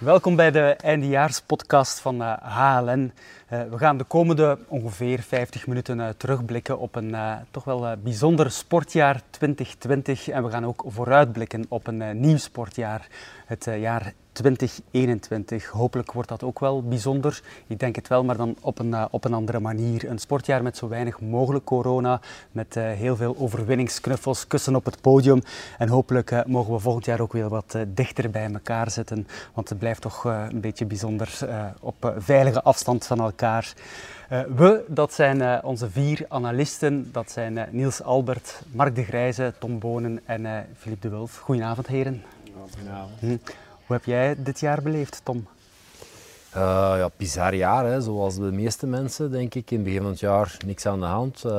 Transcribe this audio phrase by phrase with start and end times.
[0.00, 3.12] Welkom bij de eindejaarspodcast van HLN.
[3.52, 7.16] Uh, we gaan de komende ongeveer 50 minuten uh, terugblikken op een
[7.50, 13.08] toch wel bijzonder sportjaar 2020 en we gaan ook vooruitblikken op een nieuw sportjaar,
[13.46, 15.68] het jaar 2021.
[15.68, 17.42] Hopelijk wordt dat ook wel bijzonder.
[17.66, 20.10] Ik denk het wel, maar dan op een, uh, op een andere manier.
[20.10, 22.20] Een sportjaar met zo weinig mogelijk corona,
[22.52, 25.42] met uh, heel veel overwinningsknuffels, kussen op het podium.
[25.78, 29.68] En hopelijk uh, mogen we volgend jaar ook weer wat dichter bij elkaar zitten, want
[29.68, 31.38] het blijft toch een beetje bijzonder
[31.80, 33.74] op veilige afstand van elkaar.
[34.28, 37.08] we, dat zijn onze vier analisten.
[37.12, 41.36] Dat zijn Niels Albert, Mark de Grijze, Tom Bonen en Philippe de Wulf.
[41.36, 42.22] Goedenavond, heren.
[42.70, 43.20] Goedenavond.
[43.20, 43.36] Hm.
[43.90, 45.46] Hoe heb jij dit jaar beleefd, Tom?
[46.56, 48.00] Uh, ja, bizar jaar, hè.
[48.00, 49.70] zoals de meeste mensen, denk ik.
[49.70, 51.42] In het begin van het jaar niks aan de hand.
[51.46, 51.52] Uh,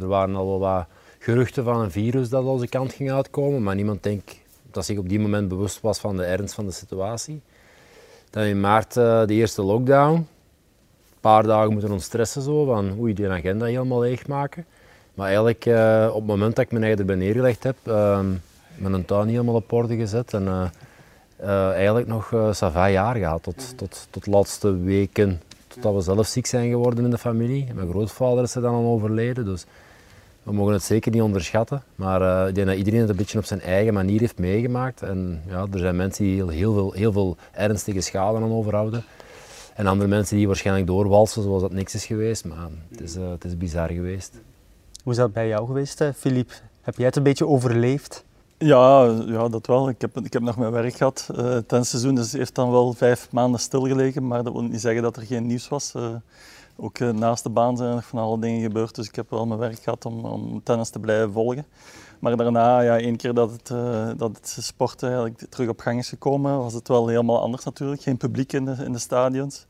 [0.00, 0.86] er waren al wel wat
[1.18, 4.30] geruchten van een virus dat onze kant ging uitkomen, maar niemand denk
[4.70, 7.40] dat zich op die moment bewust was van de ernst van de situatie.
[8.30, 10.14] Dan in maart uh, de eerste lockdown.
[10.14, 10.26] Een
[11.20, 14.66] paar dagen moeten ons stressen zo, van oei, die agenda helemaal leegmaken.
[15.14, 18.26] Maar eigenlijk, uh, op het moment dat ik mijn eigen erbij neergelegd heb, ehm,
[18.76, 20.72] mijn tuin helemaal op orde gezet en
[21.42, 26.00] uh, eigenlijk nog uh, sava jaar gehad, tot, tot, tot de laatste weken, totdat we
[26.00, 27.68] zelf ziek zijn geworden in de familie.
[27.74, 29.64] Mijn grootvader is er dan al overleden, dus
[30.42, 31.82] we mogen het zeker niet onderschatten.
[31.94, 35.02] Maar uh, ik denk dat iedereen het een beetje op zijn eigen manier heeft meegemaakt.
[35.02, 39.04] En ja, er zijn mensen die heel, heel, veel, heel veel ernstige schade aan overhouden.
[39.74, 42.44] En andere mensen die waarschijnlijk doorwalsen zoals dat niks is geweest.
[42.44, 44.40] Maar het is, het is bizar geweest.
[45.02, 46.50] Hoe is dat bij jou geweest, Filip?
[46.80, 48.24] Heb jij het een beetje overleefd?
[48.62, 49.88] Ja, ja, dat wel.
[49.88, 51.28] Ik heb, ik heb nog mijn werk gehad.
[51.32, 55.02] Uh, het seizoen dus heeft dan wel vijf maanden stilgelegen, maar dat wil niet zeggen
[55.02, 55.92] dat er geen nieuws was.
[55.96, 56.08] Uh,
[56.76, 59.30] ook uh, naast de baan zijn er nog van alle dingen gebeurd, dus ik heb
[59.30, 61.66] wel mijn werk gehad om, om tennis te blijven volgen.
[62.18, 63.66] Maar daarna, ja, één keer dat het,
[64.18, 68.02] dat het sport eigenlijk terug op gang is gekomen, was het wel helemaal anders natuurlijk.
[68.02, 69.66] Geen publiek in de, in de stadions.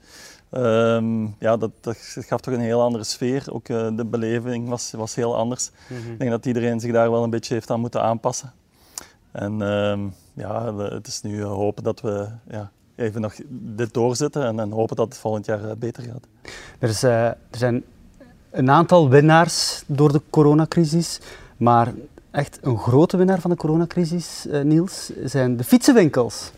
[0.50, 3.44] Um, ja, dat, dat, gaf toch een heel andere sfeer.
[3.50, 5.70] Ook de beleving was, was heel anders.
[5.88, 6.12] Mm -hmm.
[6.12, 8.52] Ik denk dat iedereen zich daar wel een beetje heeft aan moeten aanpassen.
[9.32, 9.98] En uh,
[10.34, 14.96] ja, het is nu hopen dat we ja, even nog dit doorzetten en, en, hopen
[14.96, 16.26] dat het volgend jaar eh, beter gaat.
[16.78, 17.84] Er, is, uh, er zijn
[18.50, 21.20] een aantal winnaars door de coronacrisis,
[21.56, 21.92] maar
[22.30, 26.52] echt een grote winnaar van de coronacrisis, uh, Niels, zijn de fietsenwinkels.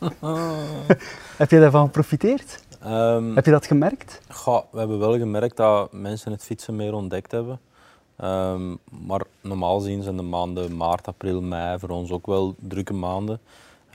[1.36, 2.64] Heb je daarvan geprofiteerd?
[2.86, 4.20] Um, Heb je dat gemerkt?
[4.28, 7.60] Goh, we hebben wel gemerkt dat mensen het fietsen meer ontdekt hebben.
[8.24, 12.92] Um, maar normaal gezien zijn de maanden maart, april, mei voor ons ook wel drukke
[12.92, 13.40] maanden.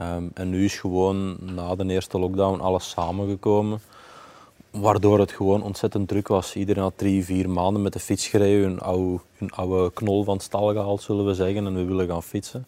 [0.02, 3.80] Um, en nu is gewoon na de eerste lockdown alles samengekomen.
[4.72, 6.56] Waardoor het gewoon ontzettend druk was.
[6.56, 8.80] Iedereen had drie, vier maanden met de fiets gereden,
[9.38, 12.66] hun oude, knol van stal gehaald, zullen we zeggen, en we willen gaan fietsen.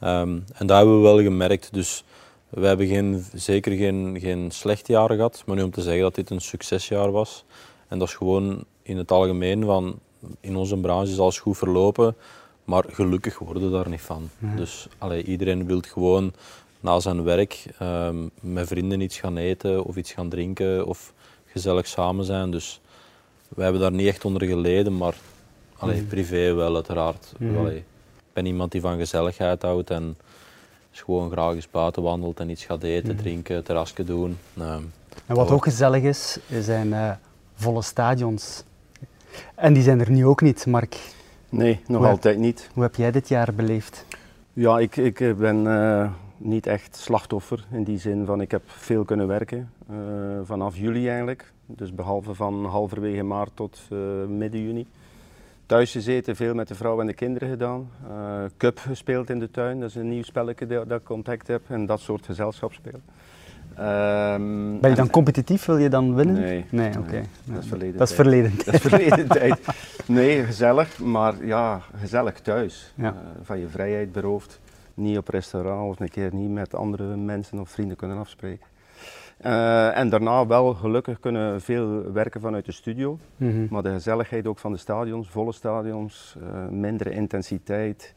[0.00, 1.72] Um, en dat hebben we wel gemerkt.
[1.72, 2.04] Dus
[2.48, 6.14] we hebben geen, zeker geen, geen slecht jaar gehad, maar nu om te zeggen dat
[6.14, 7.44] dit een succesjaar was.
[7.88, 9.98] En dat is gewoon in het algemeen van
[10.40, 12.16] in onze branche is alles goed verlopen,
[12.64, 14.28] maar gelukkig worden we daar niet van.
[14.56, 16.32] Dus allee, iedereen wil gewoon
[16.80, 21.12] na zijn werk um, met vrienden iets gaan eten of iets gaan drinken of
[21.46, 22.50] gezellig samen zijn.
[22.50, 22.80] Dus
[23.48, 25.14] wij hebben daar niet echt onder geleden, maar
[25.76, 26.06] allee, mm.
[26.06, 27.32] privé wel uiteraard.
[27.38, 27.58] Mm.
[27.58, 30.16] Allee, ik ben iemand die van gezelligheid houdt en
[30.90, 33.18] gewoon graag eens buiten wandelt en iets gaat eten, mm.
[33.18, 34.38] drinken, terrasje doen.
[34.58, 34.92] Um,
[35.26, 37.10] en wat ook gezellig is, zijn uh,
[37.54, 38.62] volle stadions.
[39.54, 40.96] En die zijn er nu ook niet, Mark.
[41.48, 42.70] Nee, nog altijd niet.
[42.74, 44.06] Hoe heb jij dit jaar beleefd?
[44.52, 48.62] Ja, ik, ik eh, ben uh, niet echt slachtoffer in die zin van ik heb
[48.66, 49.70] veel kunnen werken.
[49.90, 49.96] Uh,
[50.42, 51.52] vanaf juli eigenlijk.
[51.66, 53.80] Dus behalve van halverwege maart tot
[54.28, 54.86] midden juni.
[55.66, 57.90] Thuis gezeten, veel met de vrouw en de kinderen gedaan.
[58.56, 61.62] cup gespeeld in de tuin, dat is een nieuw spelletje dat, dat ik ontdekt heb.
[61.68, 63.02] En dat soort gezelschapsspelen.
[63.78, 65.64] Um, ben je dan competitief?
[65.64, 66.34] Wil je dan winnen?
[66.40, 66.64] Nee.
[66.70, 66.98] Nee, oké.
[66.98, 67.24] Okay.
[67.44, 68.10] Dat is verleden dat tijd.
[68.10, 68.64] Is verleden tijd.
[68.64, 69.60] Dat is verleden tijd.
[70.06, 72.92] Nee, gezellig, maar ja, gezellig thuis.
[72.94, 73.12] Ja.
[73.12, 74.60] Uh, van je vrijheid beroofd.
[74.94, 78.66] Niet op restaurant of een keer niet met andere mensen of vrienden kunnen afspreken.
[79.46, 83.18] Uh, en daarna wel gelukkig kunnen veel werken vanuit de studio.
[83.36, 83.66] Mm -hmm.
[83.70, 88.14] Maar de gezelligheid ook van de stadions, volle stadions, uh, mindere intensiteit.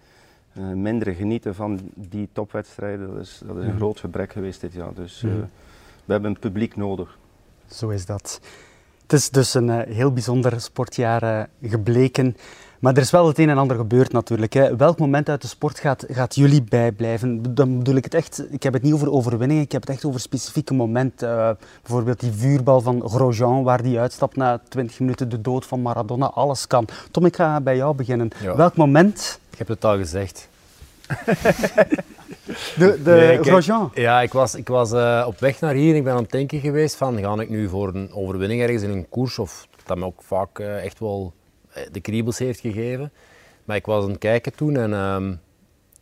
[0.60, 3.08] Uh, minder genieten van die topwedstrijden.
[3.14, 3.78] Dat is, dat is een mm.
[3.78, 4.94] groot gebrek geweest dit jaar.
[4.94, 5.32] Dus uh,
[6.06, 7.18] we hebben een publiek nodig.
[7.66, 8.40] Zo is dat.
[9.02, 12.36] Het is dus een uh, heel bijzonder sportjaar gebleken.
[12.80, 14.54] Maar er is wel het een en ander gebeurd natuurlijk.
[14.54, 14.76] Hè.
[14.76, 17.56] Welk moment uit de sport gaat, gaat jullie bijblijven?
[17.56, 20.06] Dan bedoel ik het echt, ik heb het niet over overwinningen, ik heb het echt
[20.06, 21.58] over specifieke momenten.
[21.82, 26.26] bijvoorbeeld die vuurbal van Grosjean, waar die uitstapt na 20 minuten, de dood van Maradona,
[26.26, 26.88] alles kan.
[27.12, 28.30] Tom, ik ga bij jou beginnen.
[28.42, 28.56] Ja.
[28.56, 30.50] Welk moment ik heb het al gezegd.
[32.78, 33.92] de de Nee, kijk, Grosjean.
[33.94, 36.32] Ja, ik was, ik was eh, op weg naar hier en ik ben aan het
[36.32, 39.98] denken geweest van ga ik nu voor een overwinning ergens in een koers of dat
[39.98, 41.47] me ook vaak eh, echt wel eh,
[41.92, 43.12] de kriebels heeft gegeven.
[43.66, 45.36] Maar ik was aan het kijken toen en ehm,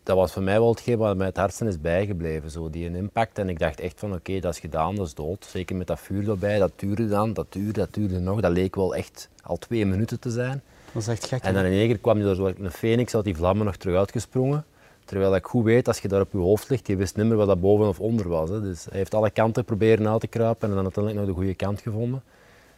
[0.04, 2.50] dat was voor mij wel hetgeen wat mij het hardste is bijgebleven.
[2.50, 5.13] Zo, die een impact en ik dacht echt van oké, dat is gedaan, dat is
[5.13, 5.45] dood.
[5.45, 8.42] Zeker met dat vuur erbij, dat duurde dan, dat duurde, dat duurde nog.
[8.42, 10.62] Dat leek wel echt al twee minuten te zijn.
[10.92, 11.44] Dat is echt gek.
[11.44, 13.75] En dan in één keer kwam hij er zo een phoenix uit die vlammen nog
[13.75, 14.66] terug uitgesprongen.
[15.06, 17.38] Terwijl ik goed weet, als je daar op je hoofd ligt, je wist niet meer
[17.38, 18.50] wat dat boven of onder was.
[18.50, 18.62] Hè.
[18.62, 21.56] Dus hij heeft alle kanten proberen uit te kruipen en dan uiteindelijk nog de goede
[21.56, 22.24] kant gevonden.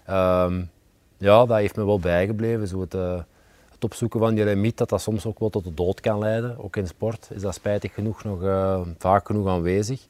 [0.05, 0.63] Ehm,
[1.17, 2.67] ja, dat heeft me wel bijgebleven.
[2.67, 3.19] Zo het, eh,
[3.71, 6.63] het opzoeken van die limiet, dat dat soms ook wel tot de dood kan leiden.
[6.63, 10.07] Ook in sport is dat spijtig genoeg nog eh, vaak genoeg aanwezig.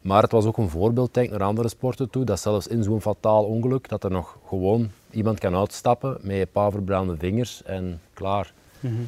[0.00, 2.82] Maar het was ook een voorbeeld denk ik, naar andere sporten toe, dat zelfs in
[2.82, 7.62] zo'n fataal ongeluk, dat er nog gewoon iemand kan uitstappen met een paar verbrande vingers
[7.62, 8.52] en klaar.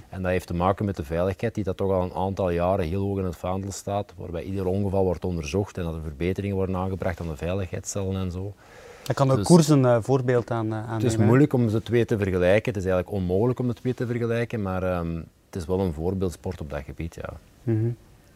[0.08, 2.84] En dat heeft te maken met de veiligheid, die dat toch al een aantal jaren
[2.84, 6.56] heel hoog in het vaandel staat, waarbij ieder ongeval wordt onderzocht en dat er verbeteringen
[6.56, 8.54] worden aangebracht aan de veiligheidscellen en zo.
[9.02, 11.52] Daar kan de dus- koers een eh, voorbeeld aan, eh, aan Het is nemen, moeilijk
[11.52, 14.82] om de twee te vergelijken, het is eigenlijk onmogelijk om de twee te vergelijken, maar
[14.82, 15.14] ehm,
[15.46, 17.28] het is wel een voorbeeldsport op dat gebied, ja.
[17.62, 17.88] Mhm.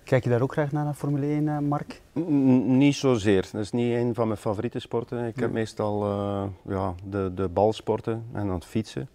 [0.05, 2.01] Kijk je daar ook graag naar, naar Formule 1, eh, Mark?
[2.19, 3.49] N- Niet zozeer.
[3.53, 5.19] Dat is niet een van mijn favoriete sporten.
[5.19, 5.49] Ik heb Nee.
[5.53, 6.43] meestal eh,
[6.75, 9.09] ja, de, de balsporten en aan het fietsen.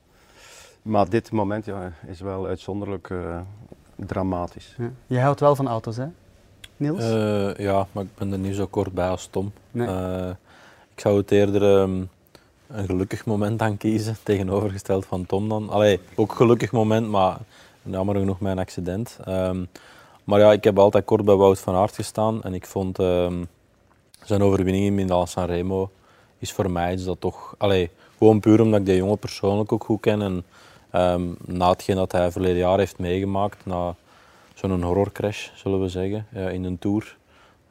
[0.82, 3.40] Maar dit moment ja, is wel uitzonderlijk eh,
[3.96, 4.76] dramatisch.
[4.78, 4.90] Ja.
[5.08, 6.06] Je houdt wel van auto's, hè?
[6.78, 7.04] Niels?
[7.04, 9.52] Eh, ja, maar ik ben er niet zo kort bij als Tom.
[9.72, 9.88] Nee.
[11.02, 12.02] Ik zou het eerder ehm,
[12.68, 15.70] een gelukkig moment aan kiezen, tegenovergesteld van Tom dan.
[15.70, 17.38] Allee, ook gelukkig moment, maar
[17.84, 19.18] jammer genoeg mijn accident.
[19.24, 19.66] Ehm,
[20.24, 23.44] maar ja, ik heb altijd kort bij Wout van Aert gestaan en ik vond ehm,
[24.24, 25.90] zijn overwinning in Milan Sanremo
[26.40, 27.56] is voor mij iets dat toch...
[27.58, 30.44] Allee, gewoon puur omdat ik die jongen persoonlijk ook goed ken en
[31.46, 33.96] na hetgeen dat hij verleden jaar heeft meegemaakt, na
[34.54, 37.18] zo'n horrorcrash, zullen we zeggen, eh, in een Tour.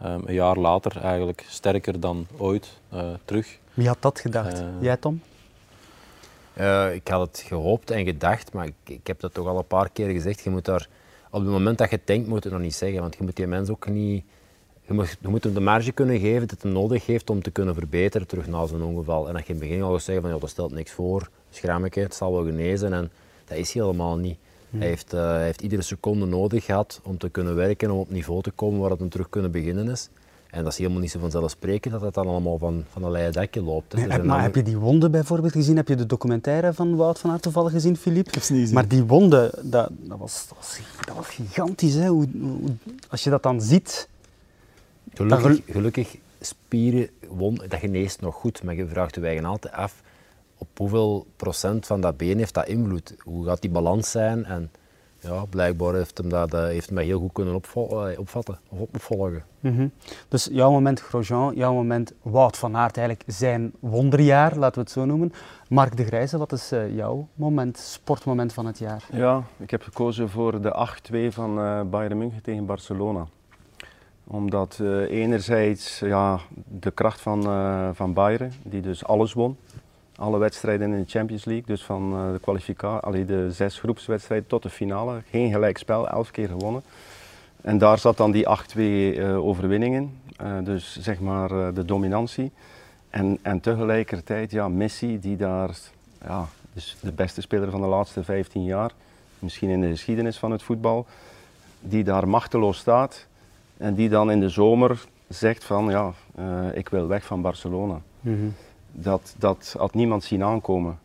[0.01, 3.59] Ehm, een jaar later eigenlijk sterker dan ooit eh, terug.
[3.75, 4.59] Wie had dat gedacht?
[4.61, 5.23] eh, Jij, Tom?
[6.53, 9.67] Eh, ik had het gehoopt en gedacht, maar ik, ik heb dat toch al een
[9.67, 10.41] paar keer gezegd.
[10.41, 10.89] Je moet daar,
[11.31, 13.01] op het moment dat je het denkt, moet je het nog niet zeggen.
[13.01, 14.25] Want je moet die mens ook niet...
[14.87, 17.51] Je moet, je moet hem de marge kunnen geven dat hij nodig heeft om te
[17.51, 19.29] kunnen verbeteren terug na zo'n ongeval.
[19.29, 21.29] En dat je in het begin al eens zeggen van, ja, dat stelt niks voor,
[21.51, 22.93] schrammetje, het zal wel genezen.
[22.93, 23.11] En
[23.45, 24.39] dat is hij helemaal niet.
[24.79, 28.11] Hij, heeft, eh, hij heeft iedere seconde nodig gehad om te kunnen werken, om op
[28.11, 30.09] niveau te komen waar het hem terug kunnen beginnen is.
[30.51, 33.33] En dat is helemaal niet zo vanzelfsprekend dat het dan allemaal van, van een leien
[33.33, 33.95] dakje loopt.
[33.95, 35.77] Nee, zijn maar dan- heb je die wonden bijvoorbeeld gezien?
[35.77, 38.29] Heb je de documentaire van Wout van Aert toevallig gezien, Filip?
[38.29, 38.75] Ik heb ze niet gezien.
[38.77, 41.95] Maar die wonden, dat, dat, was, dat, was, dat was gigantisch.
[41.95, 42.07] Hè?
[42.09, 42.61] Hoe, hoe-
[43.09, 44.09] als je dat dan ziet...
[45.15, 50.03] Gelukkig, gelukkig spieren, won, dat geneest nog goed, maar je vraagt je eigen altijd af
[50.61, 53.15] op hoeveel procent van dat been heeft dat invloed.
[53.19, 54.45] Hoe gaat die balans zijn?
[54.45, 54.71] En
[55.21, 59.45] ja, blijkbaar heeft hem dat, eh, heeft dat heel goed kunnen eh, opvatten of opvolgen.
[59.61, 59.89] Mhm.
[60.29, 64.91] Dus jouw moment Grosjean, jouw moment Wout van Aert, eigenlijk zijn wonderjaar, laten we het
[64.91, 65.33] zo noemen.
[65.69, 69.05] Mark de Grijze, wat is eh, jouw moment, sportmoment van het jaar?
[69.13, 73.27] Ja, ik heb gekozen voor de 8-2 van eh Bayern München tegen Barcelona.
[74.33, 79.57] Omdat eh, enerzijds ja, de kracht van, eh, van Bayern, die dus alles won.
[80.21, 84.63] Alle wedstrijden in de Champions League, dus van eh, de kwalificatie, de zes groepswedstrijden tot
[84.63, 85.23] de finale.
[85.31, 86.83] Geen gelijkspel, elf keer gewonnen.
[87.61, 92.53] En daar zat dan die 8-2 eh, overwinningen, eh, dus zeg maar de dominantie.
[93.11, 95.71] En, en tegelijkertijd ja, Messi, die daar,
[96.25, 98.93] ja, dus de beste speler van de laatste 15 jaar,
[99.39, 101.07] misschien in de geschiedenis van het voetbal,
[101.81, 103.27] die daar machteloos staat
[103.77, 106.13] en die dan in de zomer zegt van ja,
[106.73, 108.01] ik wil weg van Barcelona.
[108.93, 110.99] Dat, dat had niemand zien aankomen.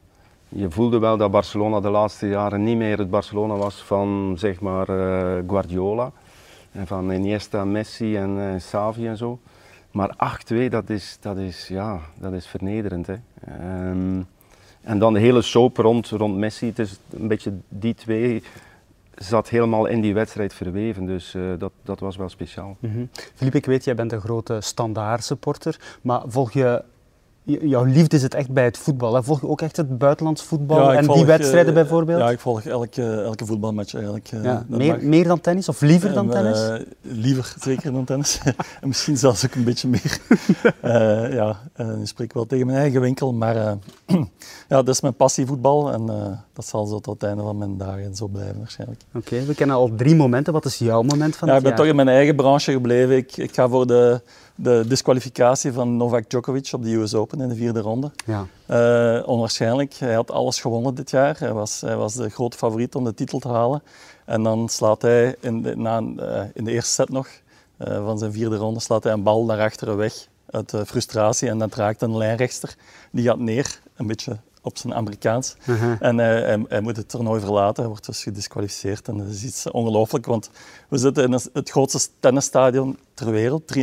[0.50, 4.60] Je voelde wel dat Barcelona de laatste jaren niet meer het Barcelona was van zeg
[4.60, 6.12] maar eh, Guardiola
[6.72, 9.40] en van Iniesta, Messi en Xavi en zo.
[9.92, 13.08] Maar 8-2, dat is, dat, is, ja, dat is vernederend.
[13.08, 13.16] Hè.
[13.48, 14.22] Ehm,
[14.82, 18.44] en dan de hele soap rond, rond Messi, het is een beetje die twee
[19.16, 21.06] zat helemaal in die wedstrijd verweven.
[21.06, 22.78] Dus eh, dat, dat was wel speciaal.
[22.80, 23.06] Mhm.
[23.36, 26.84] Filip, ik weet, jij bent een grote standaard-supporter, maar volg je...
[27.46, 29.14] Jouw liefde zit echt bij het voetbal.
[29.14, 29.24] Hè?
[29.24, 32.20] Volg je ook echt het buitenlands voetbal Ja, ik en volg, die wedstrijden eh, bijvoorbeeld?
[32.20, 34.30] Ja, ik volg elke, elke voetbalmatch eigenlijk.
[34.32, 35.02] eh, Ja, meer, mag.
[35.02, 36.70] meer dan tennis of liever dan tennis?
[36.70, 38.40] eh, liever, zeker dan tennis.
[38.82, 40.20] en misschien zelfs ook een beetje meer.
[41.36, 43.56] Ja, nu spreek ik wel tegen mijn eigen winkel, maar
[44.70, 46.06] ja, dat is mijn passie voetbal en
[46.56, 49.02] dat zal zo tot het einde van mijn dagen zo blijven waarschijnlijk.
[49.14, 50.54] Oké, we kennen al drie momenten.
[50.54, 51.76] Wat is jouw moment van Ja, ik het ben jaar?
[51.80, 53.16] toch in mijn eigen branche gebleven.
[53.16, 54.22] Ik, ik ga voor de,
[54.56, 58.12] de disqualificatie van Novak Djokovic op de US Open in de vierde ronde.
[58.26, 58.46] Ja.
[58.66, 59.94] Eh, onwaarschijnlijk.
[59.94, 61.36] Hij had alles gewonnen dit jaar.
[61.40, 63.84] Hij was, hij was de grote favoriet om de titel te halen.
[64.26, 65.98] En dan slaat hij in de, na,
[66.54, 67.28] in de eerste set nog
[67.78, 71.50] van zijn vierde ronde slaat hij een bal naar achteren weg uit frustratie.
[71.50, 72.76] En dan raakt een lijnrechter.
[73.12, 75.56] Die gaat neer, een beetje op zijn Amerikaans.
[76.00, 77.76] En hij, hij, moet het toernooi verlaten.
[77.76, 79.08] Hij wordt dus gedisqualificeerd.
[79.08, 80.50] En dat is iets ongelooflijk, want
[80.90, 83.78] we zitten in het grootste tennisstadion ter wereld.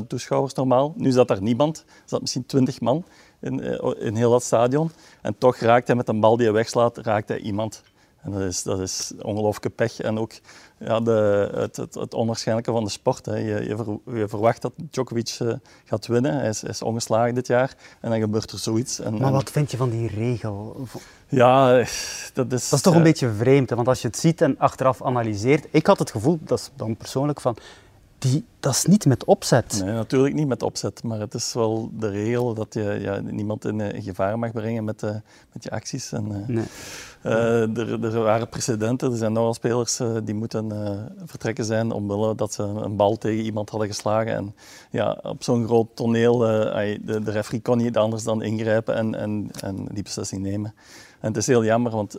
[0.00, 0.94] 23.000 toeschouwers normaal.
[0.96, 1.78] Nu zat daar niemand.
[1.78, 3.04] Er zat misschien 20 man
[3.40, 4.90] in, eh, in heel dat stadion.
[5.22, 7.82] En toch raakt hij met een bal die hij wegslaat, raakt hij iemand.
[8.22, 10.00] En dat is, dat is ongelooflijke pech.
[10.00, 10.32] En ook
[10.78, 13.26] ja, de, het, het, het, onwaarschijnlijke van de sport.
[13.26, 13.36] Hè.
[13.36, 13.76] Je,
[14.14, 15.52] je, verwacht dat Djokovic uh,
[15.84, 16.34] gaat winnen.
[16.34, 17.74] Hij is, is, ongeslagen dit jaar.
[18.00, 19.00] En dan gebeurt er zoiets.
[19.00, 20.76] En, maar wat vind je van die regel?
[21.28, 22.32] Ja, dat is...
[22.32, 23.70] Dat is toch een beetje vreemd.
[23.70, 23.76] Hè?
[23.76, 25.66] Want als je het ziet en achteraf analyseert...
[25.70, 27.56] Ik had het gevoel, dat is dan persoonlijk, van
[28.20, 29.80] die, dat is niet met opzet.
[29.84, 33.64] Nee, natuurlijk niet met opzet, maar het is wel de regel dat je ja, niemand
[33.64, 35.10] in, in, gevaar mag brengen met, uh,
[35.52, 36.12] met je acties.
[36.12, 36.64] En, uh, nee.
[37.22, 40.70] er, er, waren precedenten, er zijn nogal spelers die moeten
[41.24, 44.34] vertrekken zijn omwille dat ze een bal tegen iemand hadden geslagen.
[44.34, 44.54] En
[44.90, 49.50] ja, op zo'n groot toneel, de, de referee kon niet anders dan ingrijpen en, en,
[49.60, 50.74] en die beslissing nemen.
[51.20, 52.18] En het is heel jammer, want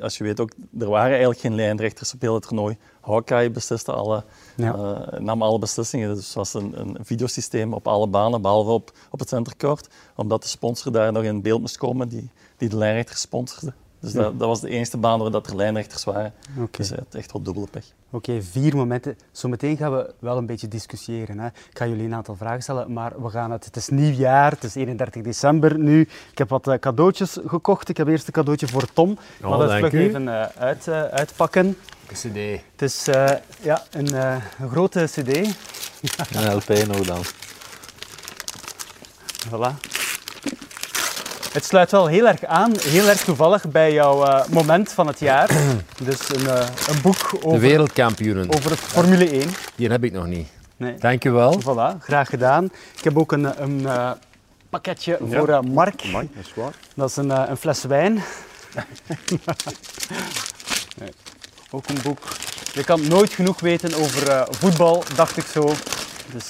[0.00, 2.76] als je weet ook, er waren eigenlijk geen lijnrechters op heel het toernooi.
[3.00, 4.24] Hawkeye besliste alle,
[4.56, 4.74] ja.
[4.74, 6.14] uh, nam alle beslissingen.
[6.14, 9.88] Dus het was een, een videosysteem op alle banen, behalve op, op het centercourt.
[10.16, 13.72] Omdat de sponsor daar nog in beeld moest komen die, die de lijnrechter sponsorde.
[14.02, 16.32] Dus dat, dat, was de enige baan waar dat er lijnrechters waren.
[16.54, 16.68] Okay.
[16.76, 17.84] Dus het echt wel dubbele pech.
[18.10, 19.18] Oké, vier momenten.
[19.32, 21.38] Zometeen gaan we wel een beetje discussiëren.
[21.38, 21.46] Hè.
[21.46, 23.64] Ik ga jullie een aantal vragen stellen, maar we gaan het...
[23.64, 26.00] Het is nieuwjaar, het is 31 december nu.
[26.30, 27.88] Ik heb wat uh, cadeautjes gekocht.
[27.88, 29.18] Ik heb eerst een cadeautje voor Tom.
[29.42, 31.66] Oh, maar dat vlug even uh, uit, uh, uitpakken.
[31.66, 32.62] Een cd.
[32.72, 33.04] Het is
[33.60, 35.36] ja, een, een, grote cd.
[36.34, 37.22] een LP nog dan.
[39.48, 40.01] Voilà.
[41.52, 45.18] Het sluit wel heel erg aan, heel erg toevallig bij jouw uh, moment van het
[45.18, 45.46] jaar.
[46.08, 48.54] dus een, uh, een boek over, de wereldkampioenen.
[48.54, 49.48] over het Formule 1.
[49.74, 50.48] Die heb ik nog niet.
[50.76, 50.94] Nee.
[50.94, 51.60] Dankjewel.
[51.60, 52.64] Voilà, graag gedaan.
[52.96, 54.10] Ik heb ook een, een uh,
[54.70, 55.38] pakketje ja.
[55.38, 56.04] voor Mark.
[56.04, 56.74] Mark, dat is waar.
[56.94, 58.14] Dat is een, een fles wijn.
[60.98, 61.12] nee.
[61.70, 62.18] Ook een boek.
[62.72, 65.72] Je kan nooit genoeg weten over voetbal, dacht ik zo.
[66.32, 66.46] Dus,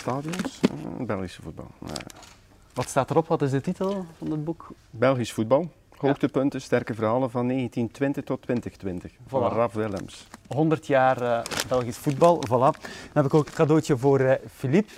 [0.00, 0.60] Stadions?
[0.98, 1.70] Belgische voetbal.
[1.78, 2.31] Nee.
[2.72, 3.28] Wat staat erop?
[3.28, 4.68] Wat is de titel van het boek?
[4.90, 5.70] Belgisch voetbal.
[5.96, 9.12] Hoogtepunten, sterke verhalen van 1920 tot 2020.
[9.12, 9.28] Voilà.
[9.28, 10.26] Van Raf Willems.
[10.46, 12.42] 100 jaar uh, Belgisch voetbal.
[12.46, 12.48] Voilà.
[12.48, 14.92] Dan heb ik ook een cadeautje voor uh, Philippe.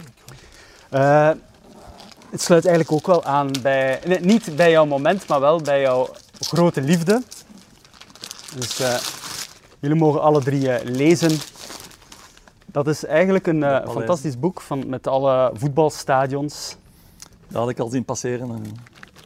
[0.92, 1.30] Uh,
[2.30, 5.80] het sluit eigenlijk ook wel aan bij, nee, niet bij jouw moment, maar wel bij
[5.80, 6.08] jouw
[6.40, 7.22] grote liefde.
[8.56, 8.82] Dus
[9.78, 11.38] jullie mogen alle drie lezen.
[12.66, 16.76] Dat is eigenlijk een fantastisch boek van, met alle voetbalstadions
[17.54, 18.50] dat had ik al zien passeren.
[18.50, 18.76] En...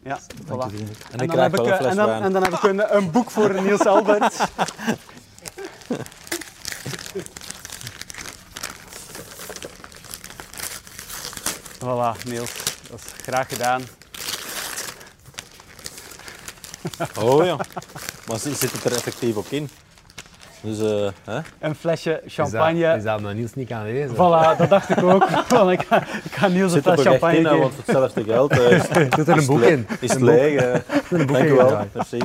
[0.02, 0.70] Ja, voilà.
[1.10, 3.30] En, en, dan heb ik, een en, dan, en dan heb ik een, een boek
[3.30, 4.34] voor Niels Albert.
[11.84, 12.52] voilà, Niels.
[12.90, 13.82] Dat is graag gedaan.
[17.18, 17.56] Oh ja.
[18.26, 19.70] Maar zit het er effectief ook in?
[20.60, 21.40] Dus, uh, hè?
[21.58, 22.96] Een flesje champagne.
[22.96, 24.14] Is dat, is dat Niels niet aan lezen?
[24.14, 25.24] Voilà, dat dacht ik ook.
[25.70, 27.58] ik, ga, ik ga Niels een fles champagne in, geven.
[27.58, 28.82] want voor hetzelfde geld uh,
[29.16, 29.86] Zit er een boek in.
[30.00, 30.62] Is het leeg.
[30.62, 30.74] Uh,
[31.10, 31.78] een boek Dank u wel.
[31.92, 32.18] Merci.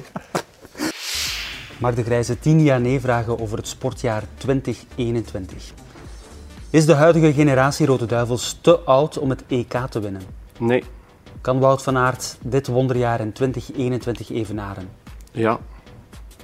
[1.77, 5.71] Mark de Grijze, 10 jaar nee vragen over het sportjaar 2021.
[6.69, 10.21] Is de huidige generatie Rode Duivels te oud om het EK te winnen?
[10.59, 10.83] Nee.
[11.41, 14.89] Kan Wout van Aert dit wonderjaar in 2021 evenaren?
[15.31, 15.59] Ja.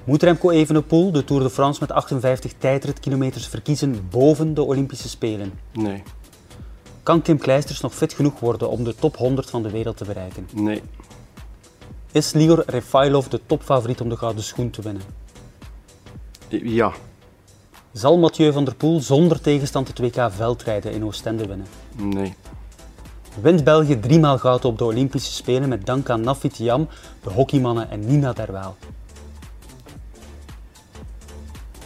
[0.10, 5.54] Moet Remco Evenepoel de Tour de France met 58 tijdritkilometers verkiezen boven de Olympische Spelen?
[5.72, 6.04] Nee.
[7.04, 10.06] Kan Kim Kleisters nog fit genoeg worden om de top 100 van de wereld te
[10.06, 10.48] bereiken?
[10.54, 10.82] Nee.
[12.12, 15.01] Is Ligor Refailov de topfavoriet om de gouden schoen te winnen?
[16.48, 16.94] Ja.
[17.92, 21.68] Zal Mathieu van der Poel zonder tegenstand het WK veldrijden in Oostende winnen?
[21.96, 22.34] Nee.
[23.42, 26.88] Wint België driemaal goud op de Olympische Spelen met dank aan Nafit Yam,
[27.24, 28.75] de hockeymannen en Nina Derwaal?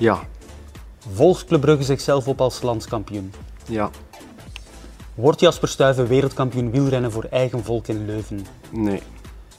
[0.03, 0.19] Ja.
[1.13, 3.33] Volgt Club Brugge zichzelf op als landskampioen?
[3.65, 3.89] Ja.
[5.15, 8.45] Wordt Jasper Stuyven wereldkampioen wielrennen voor eigen volk in Leuven?
[8.69, 9.01] Nee.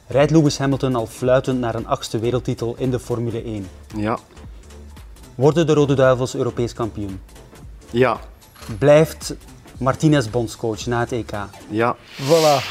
[0.06, 3.68] Rijdt Lewis Hamilton al fluitend naar een achtste wereldtitel in de Formule 1?
[3.96, 4.18] Ja.
[5.34, 7.20] Worden de Rode Duivels Europees kampioen?
[7.90, 8.20] Ja.
[8.78, 9.34] Blijft
[9.78, 11.32] Martinez bondscoach na het EK?
[11.68, 11.96] Ja.
[12.22, 12.64] Voilà.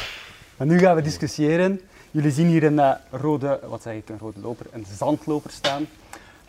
[0.56, 1.80] En nu gaan we discussiëren.
[2.10, 5.86] Jullie zien hier een uh, rode, wat zeg ik, een rode loper, een zandloper staan.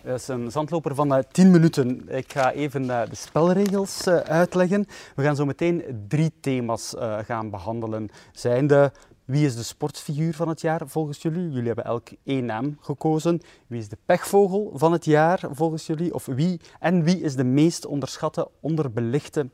[0.05, 2.09] Dat is een zandloper van 10 eh, minuten.
[2.09, 4.85] Ik ga even eh, de spelregels eh, uitleggen.
[5.15, 6.93] We gaan zo meteen drie thema's
[7.25, 8.09] gaan behandelen.
[8.31, 8.91] Zijn de
[9.25, 11.49] Wie is de sportfiguur van het jaar volgens jullie?
[11.49, 13.41] Jullie hebben elk één naam gekozen.
[13.67, 16.13] Wie is de pechvogel van het jaar volgens jullie?
[16.13, 19.49] Of wie en wie is de meest onderschatte, onderbelichte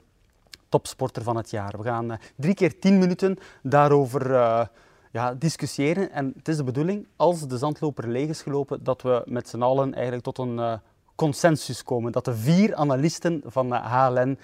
[0.69, 1.77] topsporter van het jaar?
[1.77, 4.69] We gaan drie keer tien minuten daarover
[5.11, 6.11] ja, discussiëren.
[6.11, 9.61] En het is de bedoeling, als de zandloper leeg is gelopen, dat we met z'n
[9.61, 10.73] allen eigenlijk tot een uh,
[11.15, 12.11] consensus komen.
[12.11, 14.37] Dat de vier analisten van HLN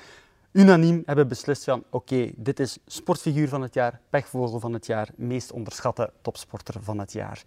[0.52, 4.86] unaniem hebben beslist van oké, okay, dit is sportfiguur van het jaar, pechvogel van het
[4.86, 7.44] jaar, meest onderschatte topsporter van het jaar.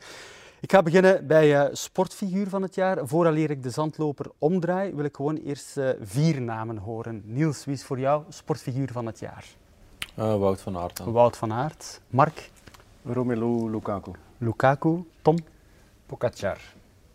[0.61, 3.07] Ik ga beginnen bij uh, sportfiguur van het jaar.
[3.07, 7.23] Vooraleer ik de zandloper omdraai, wil ik gewoon eerst uh, vier namen horen.
[7.25, 9.45] Niels, wie is voor jou sportfiguur van het jaar?
[10.19, 10.97] Uh, Wout van Aert.
[10.97, 11.13] Dan.
[11.13, 12.01] Wout van Aert.
[12.09, 12.51] Mark?
[13.05, 14.13] Romelu Lukaku.
[14.39, 15.05] Lukaku.
[15.23, 15.37] Tom?
[16.07, 16.59] Pogacar.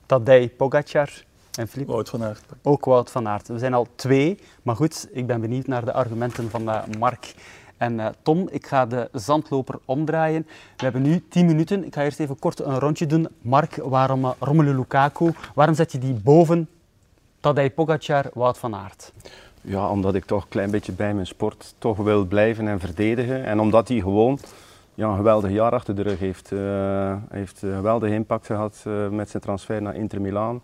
[0.06, 1.10] Tadej Pogacar.
[1.58, 1.88] En Filip?
[1.88, 2.44] Wout van Aert.
[2.62, 3.48] Ook Wout van Aert.
[3.48, 7.34] We zijn al twee, maar goed, ik ben benieuwd naar de argumenten van uh, Mark
[7.78, 8.48] en uh, Tom.
[8.52, 10.46] Ik ga de zandloper omdraaien.
[10.78, 11.86] We hebben nu 10 minuten.
[11.86, 13.28] Ik ga eerst even kort een rondje doen.
[13.42, 15.32] Mark, waarom uh, Romelu Lukaku?
[15.56, 16.70] Waarom zet je die boven
[17.40, 19.14] Tadej Pogacar, Wout van Aert?
[19.62, 23.46] Ja, omdat ik toch een klein beetje bij mijn sport toch wil blijven en verdedigen.
[23.46, 24.40] En omdat hij gewoon
[24.96, 26.52] ja, een geweldig jaar achter de rug heeft.
[26.52, 30.62] Uh, heeft een geweldige impact gehad uh, met zijn transfer naar Inter Milaan.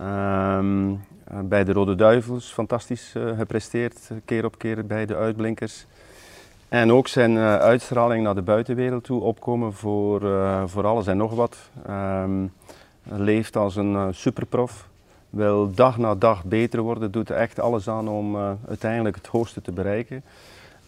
[0.00, 1.04] Um,
[1.42, 5.86] bij de Rode Duivels fantastisch gepresteerd, keer op keer bij de uitblinkers.
[6.68, 10.20] En ook zijn uitstraling naar de buitenwereld toe, opkomen voor,
[10.68, 11.56] voor alles en nog wat.
[11.90, 12.52] Um,
[13.02, 14.88] leeft als een superprof,
[15.30, 18.36] wil dag na dag beter worden, doet er echt alles aan om
[18.68, 20.22] uiteindelijk het hoogste te bereiken.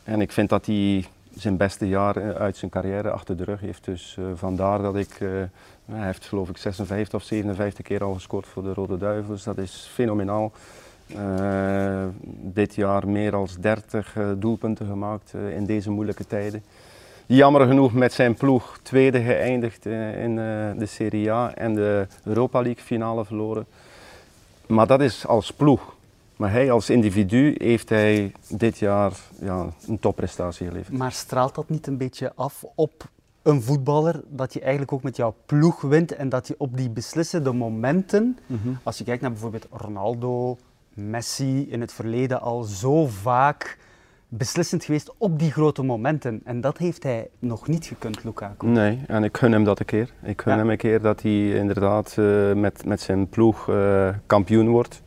[0.05, 1.07] En ik vind dat hij
[1.40, 3.85] zijn beste jaar uit zijn carrière achter de rug heeft.
[3.85, 5.18] Dus vandaar dat ik
[5.92, 9.45] hij heeft geloof ik 56 of 57 keer al gescoord voor de Rode Duivels.
[9.45, 10.52] Dat is fenomenaal.
[12.30, 16.62] Dit jaar meer dan 30 uh, doelpunten gemaakt in deze moeilijke tijden.
[17.26, 20.37] Jammer genoeg met zijn ploeg tweede geëindigd in
[20.78, 23.66] de Serie A en de Europa League finale verloren.
[24.66, 25.95] Maar dat is als ploeg.
[26.38, 30.99] Maar hij als individu heeft hij dit jaar ja, een topprestatie geleverd.
[30.99, 33.08] Maar straalt dat niet een beetje af op
[33.43, 36.91] een voetballer dat je eigenlijk ook met jouw ploeg wint en dat je op die
[36.91, 38.78] beslissende momenten, mm -hmm.
[38.82, 40.56] als je kijkt naar bijvoorbeeld Ronaldo,
[40.95, 43.78] Messi in het verleden al zo vaak
[44.28, 46.41] beslissend geweest op die grote momenten.
[46.45, 48.67] En dat heeft hij nog niet gekund, Lukaku.
[48.67, 50.13] Nee, en ik gun hem dat een keer.
[50.23, 50.58] Ik gun ja.
[50.58, 55.02] hem een keer dat hij inderdaad uh, met, met zijn ploeg uh, kampioen wordt.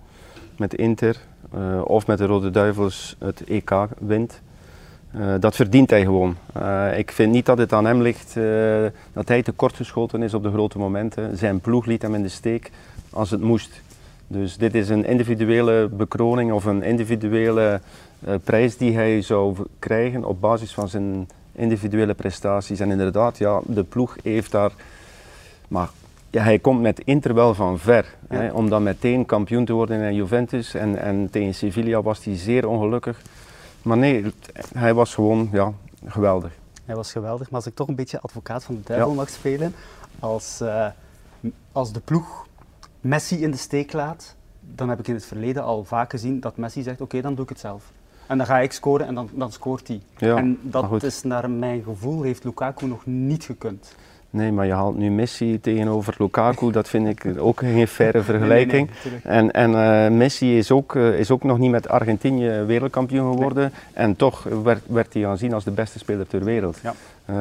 [0.62, 1.18] Met Inter
[1.56, 4.42] uh, of met de Rode Duivels het EK wint.
[5.16, 6.36] Uh, dat verdient hij gewoon.
[6.58, 8.34] Uh, ik vind niet dat het aan hem ligt
[9.14, 11.38] dat hij tekortgeschoten is op de grote momenten.
[11.38, 12.72] Zijn ploeg liet hem in de steek
[13.10, 13.82] als het moest.
[14.28, 17.82] Dus dit is een individuele bekroning of een individuele
[18.44, 22.80] prijs die hij zou krijgen op basis van zijn individuele prestaties.
[22.80, 24.72] En inderdaad, ja, de ploeg heeft daar.
[25.68, 25.90] Maar
[26.32, 28.16] ja, hij komt met Inter wel van ver.
[28.30, 28.38] Ja.
[28.38, 30.74] Hè, om dan meteen kampioen te worden in Juventus.
[30.74, 33.22] En, en tegen Sevilla was hij zeer ongelukkig.
[33.82, 34.26] Maar nee,
[34.74, 35.74] hij was gewoon ja,
[36.06, 36.52] geweldig.
[36.86, 39.16] Hij was geweldig, maar als ik toch een beetje advocaat van de duivel ja.
[39.16, 39.74] mag spelen,
[40.20, 40.88] als, uh,
[41.72, 42.48] als de ploeg
[43.02, 46.58] Messi in de steek laat, dan heb ik in het verleden al vaak gezien dat
[46.58, 47.92] Messi zegt, oké, okay, dan doe ik het zelf.
[48.28, 50.02] En dan ga ik scoren en dan, dan scoort hij.
[50.18, 53.96] Ja, en dat is naar mijn gevoel, heeft Lukaku nog niet gekund.
[54.34, 58.90] Nee, maar je haalt nu Messi tegenover Lukaku, dat vind ik ook geen faire vergelijking.
[59.04, 62.50] Nee, nee, en en uh, Messi is ook, uh, is ook nog niet met Argentinië
[62.50, 63.64] wereldkampioen geworden.
[63.64, 64.06] Nee.
[64.06, 66.80] En toch werd, werd hij aanzien als de beste speler ter wereld.
[66.84, 66.94] Ja.
[67.26, 67.36] Uh,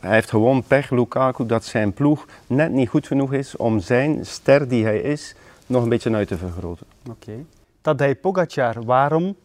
[0.00, 4.26] hij heeft gewoon pech, Lukaku, dat zijn ploeg net niet goed genoeg is om zijn
[4.26, 5.34] ster die hij is,
[5.66, 6.86] nog een beetje uit te vergroten.
[7.00, 7.16] Oké.
[7.20, 7.44] Okay.
[7.80, 9.36] Tadej Pogacar, waarom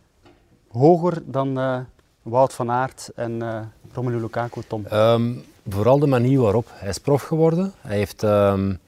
[0.67, 1.60] hoger dan
[2.21, 3.41] Wout van Aert en
[3.93, 4.86] Romelu Lukaku, Tom?
[4.93, 6.67] Um, Vooral de manier waarop.
[6.71, 7.73] Hij is prof geworden.
[7.82, 8.80] Hij heeft um,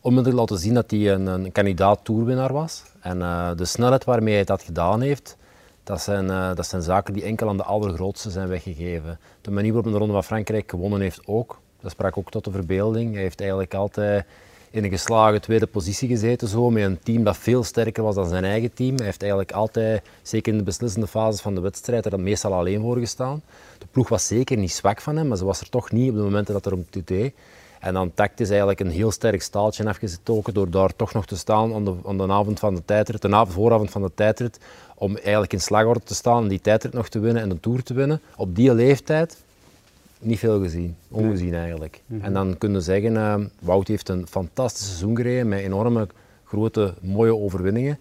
[0.00, 2.82] onmiddellijk laten zien dat hij een, een kandidaat toerwinnaar was.
[3.00, 5.36] En uh, de snelheid waarmee hij dat gedaan heeft,
[5.84, 9.18] dat zijn, uh, dat zijn zaken die enkel aan de allergrootste zijn weggegeven.
[9.40, 11.60] De manier waarop hij de Ronde van Frankrijk gewonnen heeft ook.
[11.80, 13.12] Dat sprak ook tot de verbeelding.
[13.12, 14.24] Hij heeft eigenlijk altijd
[14.72, 18.28] in een geslagen tweede positie gezeten, zo, met een team dat veel sterker was dan
[18.28, 18.96] zijn eigen team.
[18.96, 22.54] Hij heeft eigenlijk altijd, zeker in de beslissende fases van de wedstrijd, er dan meestal
[22.54, 23.42] alleen voor gestaan.
[23.78, 26.16] De ploeg was zeker niet zwak van hem, maar ze was er toch niet op
[26.16, 27.34] de momenten dat er om toe deed.
[27.80, 31.74] En dan tactisch eigenlijk een heel sterk staaltje afgestoken door daar toch nog te staan
[31.74, 34.58] aan de, de avond van de tijdrit, de avond, vooravond van de tijdrit,
[34.94, 37.82] om eigenlijk in slagorde te staan en die tijdrit nog te winnen en de Tour
[37.82, 38.20] te winnen.
[38.36, 39.36] Op die leeftijd
[40.22, 42.02] niet veel gezien, ongezien eigenlijk.
[42.06, 42.26] Mm -hmm.
[42.26, 46.08] En dan kunnen zeggen, uh, Wout heeft een fantastisch seizoen gereden met enorme
[46.44, 47.98] grote, mooie overwinningen.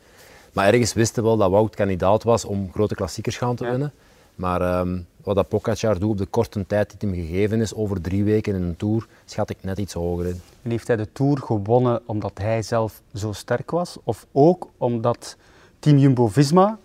[0.53, 3.69] Maar ergens wisten we wel dat Wout kandidaat was om grote klassiekers gaan te ja.
[3.69, 3.91] winnen.
[4.35, 8.01] Maar ehm, wat dat Pogacar doet op de korte tijd die hem gegeven is, over
[8.01, 10.41] drie weken in een Tour, schat ik net iets hoger in.
[10.61, 13.97] En heeft hij de Tour gewonnen omdat hij zelf zo sterk was?
[14.03, 15.35] Of ook omdat
[15.79, 16.77] Team Jumbo-Visma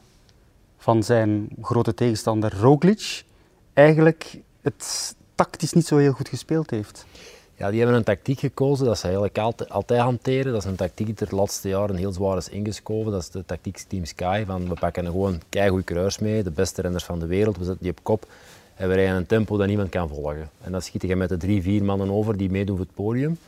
[0.78, 3.24] van zijn grote tegenstander Roglic
[3.72, 7.06] eigenlijk het tactisch niet zo heel goed gespeeld heeft?
[7.56, 10.52] Ja, die hebben een tactiek gekozen dat ze eigenlijk altijd, hanteren.
[10.52, 13.12] Dat is een tactiek die er de laatste jaren heel zwaar is ingeschoven.
[13.12, 14.44] Dat is de tactiek Team Sky.
[14.46, 17.56] Van we pakken gewoon keigoed kruis mee, de beste renners van de wereld.
[17.56, 18.26] We zetten die op kop
[18.74, 20.50] en we rijden een tempo dat niemand kan volgen.
[20.62, 23.38] En dan schiet je met de drie, vier mannen over die meedoen voor het podium.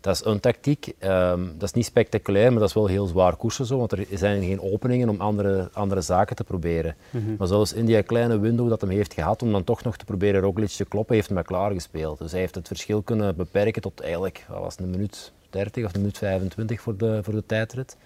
[0.00, 0.92] Dat is een tactiek.
[0.98, 4.06] Ehm, dat is niet spectaculair, maar dat is wel heel zwaar koersen zo, want er
[4.12, 6.96] zijn geen openingen om andere, andere zaken te proberen.
[7.10, 7.36] Mhm.
[7.38, 10.04] Maar zelfs in die kleine window dat hij heeft gehad om dan toch nog te
[10.04, 12.18] proberen Roglic te kloppen, heeft hij maar klaargespeeld.
[12.18, 15.84] Dus hij heeft het verschil kunnen beperken tot eigenlijk, wat was het, een minuut 30
[15.84, 17.96] of een minuut 25 voor de, voor de tijdrit.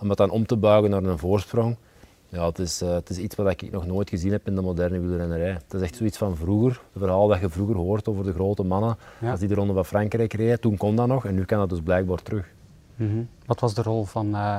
[0.00, 1.76] Om dat dan om te buigen naar een voorsprong.
[2.28, 4.60] Ja, het is, eh, het is iets wat ik nog nooit gezien heb in de
[4.60, 5.50] moderne wielrennerij.
[5.50, 8.62] Het is echt zoiets van vroeger, het verhaal dat je vroeger hoort over de grote
[8.62, 9.30] mannen, Ja.
[9.30, 10.60] als die de Ronde van Frankrijk reden.
[10.60, 12.46] Toen kon dat nog en nu kan dat dus blijkbaar terug.
[12.96, 13.22] Mhm.
[13.46, 14.58] Wat was de rol van eh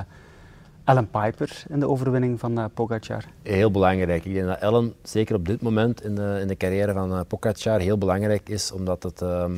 [0.84, 3.26] Alan Piper in de overwinning van eh Pogacar?
[3.42, 4.26] Heel belangrijk.
[4.26, 7.20] Ik denk dat Ellen, zeker op dit moment in de, in de carrière van uh,
[7.28, 9.52] Pogacar, heel belangrijk is, omdat het ehm,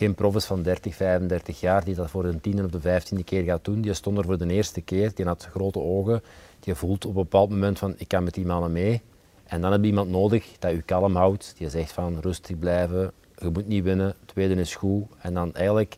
[0.00, 3.24] geen prof is van 30, 35 jaar die dat voor de tiende of de vijftiende
[3.24, 3.80] keer gaat doen.
[3.80, 6.22] Die stond er voor de eerste keer, die had grote ogen.
[6.60, 9.02] Die voelt op een bepaald moment van, ik kan met die mannen mee.
[9.44, 13.12] En dan heb je iemand nodig dat je kalm houdt, die zegt van, rustig blijven,
[13.38, 15.04] je moet niet winnen, tweede is goed.
[15.18, 15.96] En dan eigenlijk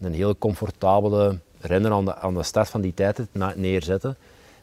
[0.00, 4.16] een heel comfortabele renner aan de, aan de start van die tijdrit neerzetten.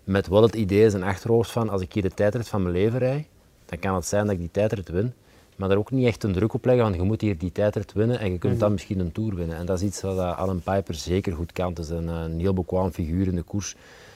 [0.03, 2.73] Met wel het idee in zijn achterhoofd van, als ik hier de tijdrit van mijn
[2.73, 3.25] leven rijd,
[3.65, 5.13] dan kan het zijn dat ik die tijdrit win.
[5.61, 7.93] Maar daar ook niet echt een druk op leggen van, je moet hier die tijdrit
[7.93, 9.57] winnen en je kunt dan misschien een Tour winnen.
[9.57, 11.69] En dat is iets wat eh, Alan Piper zeker goed kan.
[11.69, 13.75] Het is een, eh, een heel bekwaam figuur in de koers.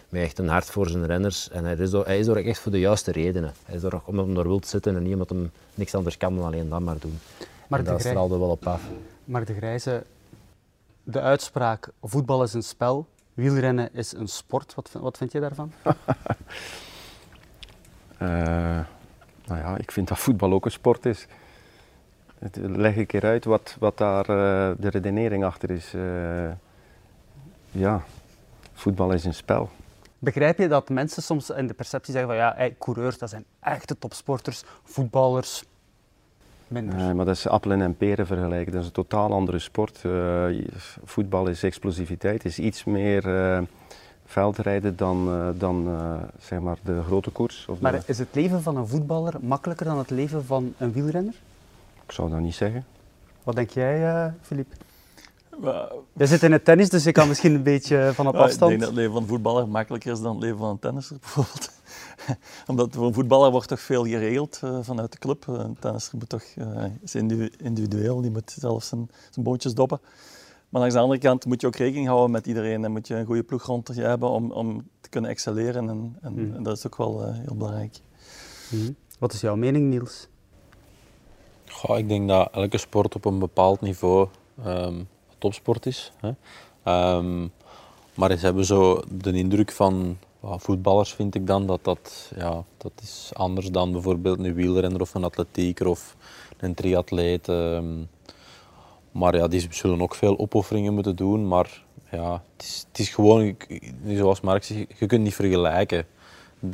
[0.09, 1.49] Met echt een hart voor zijn renners.
[1.49, 3.53] En hij is, er, hij is er ook echt voor de juiste redenen.
[3.65, 6.17] Hij is er ook omdat hij daar wil zitten en niet omdat hij niks anders
[6.17, 7.19] kan dan alleen dat maar doen.
[7.67, 8.81] Maar en dat Grij- straalde wel op af.
[9.25, 10.03] Maar de Grijze,
[11.03, 14.75] de uitspraak voetbal is een spel, wielrennen is een sport.
[14.75, 15.71] Wat, vind- wat vind je daarvan?
[18.17, 18.79] Eh,
[19.47, 21.27] nou ja, ik vind dat voetbal ook een sport is.
[22.39, 25.93] Het, leg ik eruit wat, wat daar eh, de redenering achter is.
[25.93, 26.51] Eh,
[27.71, 28.03] ja,
[28.73, 29.69] voetbal is een spel.
[30.19, 33.45] Begrijp je dat mensen soms in de perceptie zeggen van ja, hey, coureurs dat zijn
[33.59, 35.63] echte topsporters, voetballers
[36.67, 36.95] minder.
[36.95, 38.71] Nee, maar dat is appelen en peren vergelijken.
[38.71, 40.01] Dat is een totaal andere sport.
[40.05, 40.45] Eh,
[41.03, 43.23] voetbal is explosiviteit, is iets meer
[44.25, 47.65] veldrijden dan, eh, dan eh, zeg maar de grote koers.
[47.69, 50.91] Of de- Maar is het leven van een voetballer makkelijker dan het leven van een
[50.91, 51.33] wielrenner?
[52.05, 52.85] ik zou dat niet zeggen.
[53.43, 54.67] Wat denk jij, eh Filip?
[55.61, 58.39] Maar, Jij zit in het tennis, dus je kan misschien een beetje van op ja,
[58.39, 58.69] ik afstand.
[58.69, 61.17] denk dat het leven van een voetballer makkelijker is dan het leven van een tennisser
[61.21, 61.69] bijvoorbeeld.
[62.67, 65.45] Omdat voor een voetballer wordt toch veel geregeld eh, vanuit de club.
[65.47, 69.73] Eh, Een tennisser moet toch, eh, is individu- individueel, die moet zelf zijn, zijn bootjes
[69.73, 69.99] doppen.
[70.69, 73.15] Maar langs de andere kant moet je ook rekening houden met iedereen en moet je
[73.15, 75.89] een goede ploeg rond je hebben om, om te kunnen excelleren.
[75.89, 76.55] En, en, Hmm.
[76.55, 77.99] en dat is ook wel eh, heel belangrijk.
[78.71, 78.91] Mhm.
[79.19, 80.27] Wat is jouw mening, Niels?
[81.69, 84.27] Goh, ik denk dat elke sport op een bepaald niveau
[84.63, 85.03] ehm,
[85.37, 86.11] topsport is.
[86.19, 86.31] Hè.
[86.83, 87.41] Ehm,
[88.13, 92.91] maar ze hebben zo de indruk van voetballers, vind ik dan, dat dat, ja, dat
[93.01, 96.15] is anders dan bijvoorbeeld een wielrenner of een atletieker of
[96.57, 97.47] een triatleet.
[97.49, 98.03] ehm.
[99.15, 101.47] Maar ja, die zullen ook veel opofferingen moeten doen.
[101.47, 103.55] Maar ja, het is, het is gewoon,
[104.07, 106.05] zoals Mark zegt, je kunt niet vergelijken.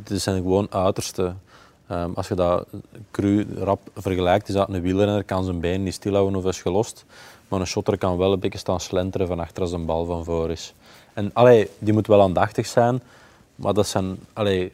[0.04, 1.40] Het zijn gewoon uitersten.
[1.86, 2.66] Ehm, als je dat
[3.10, 7.04] cru rap vergelijkt, is dat een wielrenner kan zijn been niet stilhouden of is gelost.
[7.48, 10.24] Maar een shotter kan wel een beetje staan slenteren van achter als een bal van
[10.24, 10.74] voor is.
[11.12, 13.02] En allee, die moet wel aandachtig zijn,
[13.54, 14.72] maar dat, zijn, allee,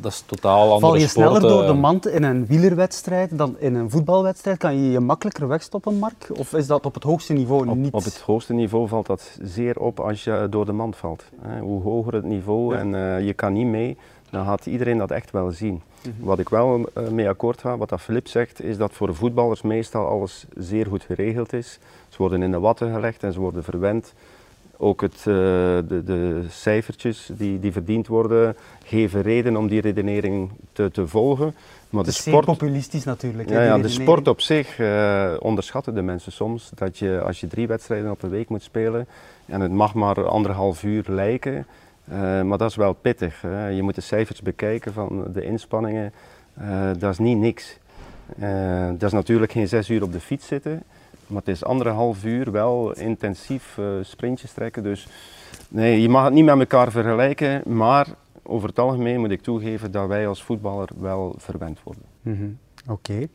[0.00, 3.74] dat is totaal andere Val je sneller door de mand in een wielerwedstrijd dan in
[3.74, 4.58] een voetbalwedstrijd?
[4.58, 6.28] Kan je je makkelijker wegstoppen, Mark?
[6.38, 7.92] Of is dat op het hoogste niveau Op, niet?
[7.92, 11.24] op het hoogste niveau valt dat zeer op als je door de mand valt.
[11.60, 12.80] Hoe hoger het niveau Ja.
[12.80, 13.96] en eh, je kan niet mee,
[14.30, 15.82] dan gaat iedereen dat echt wel zien.
[16.02, 16.24] Mhm.
[16.26, 19.62] Wat ik wel eh, mee akkoord ga, wat dat Filip zegt, is dat voor voetballers
[19.62, 21.78] meestal alles zeer goed geregeld is.
[22.08, 24.14] Ze worden in de watten gelegd en ze worden verwend.
[24.84, 30.50] Ook het, eh, de, de cijfertjes die, die verdiend worden, geven reden om die redenering
[30.72, 31.54] te, te volgen.
[31.90, 33.50] Maar Het de is zeer sport, populistisch natuurlijk.
[33.50, 36.70] hè, ja, ja, de sport op zich eh, onderschatten de mensen soms.
[36.74, 39.06] Dat je als je drie wedstrijden op een week moet spelen
[39.46, 41.66] en het mag maar anderhalf uur lijken,
[42.08, 43.40] eh, maar dat is wel pittig.
[43.40, 43.66] hè.
[43.66, 46.12] Je moet de cijfers bekijken van de inspanningen.
[46.98, 47.78] Dat is niet niks.
[48.92, 50.82] Dat is natuurlijk geen zes uur op de fiets zitten,
[51.32, 54.82] maar het is anderhalf uur wel intensief eh, sprintjes trekken.
[54.82, 55.06] Dus
[55.68, 58.06] nee, je mag het niet met elkaar vergelijken, maar
[58.42, 62.04] over het algemeen moet ik toegeven dat wij als voetballer wel verwend worden.
[62.22, 62.48] Mhm.
[62.86, 63.26] Oké.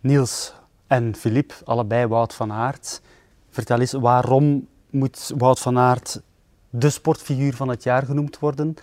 [0.00, 0.54] Niels
[0.86, 3.02] en Filip, allebei Wout van Aert.
[3.50, 6.22] Vertel eens, waarom moet Wout van Aert
[6.70, 8.74] de sportfiguur van het jaar genoemd worden?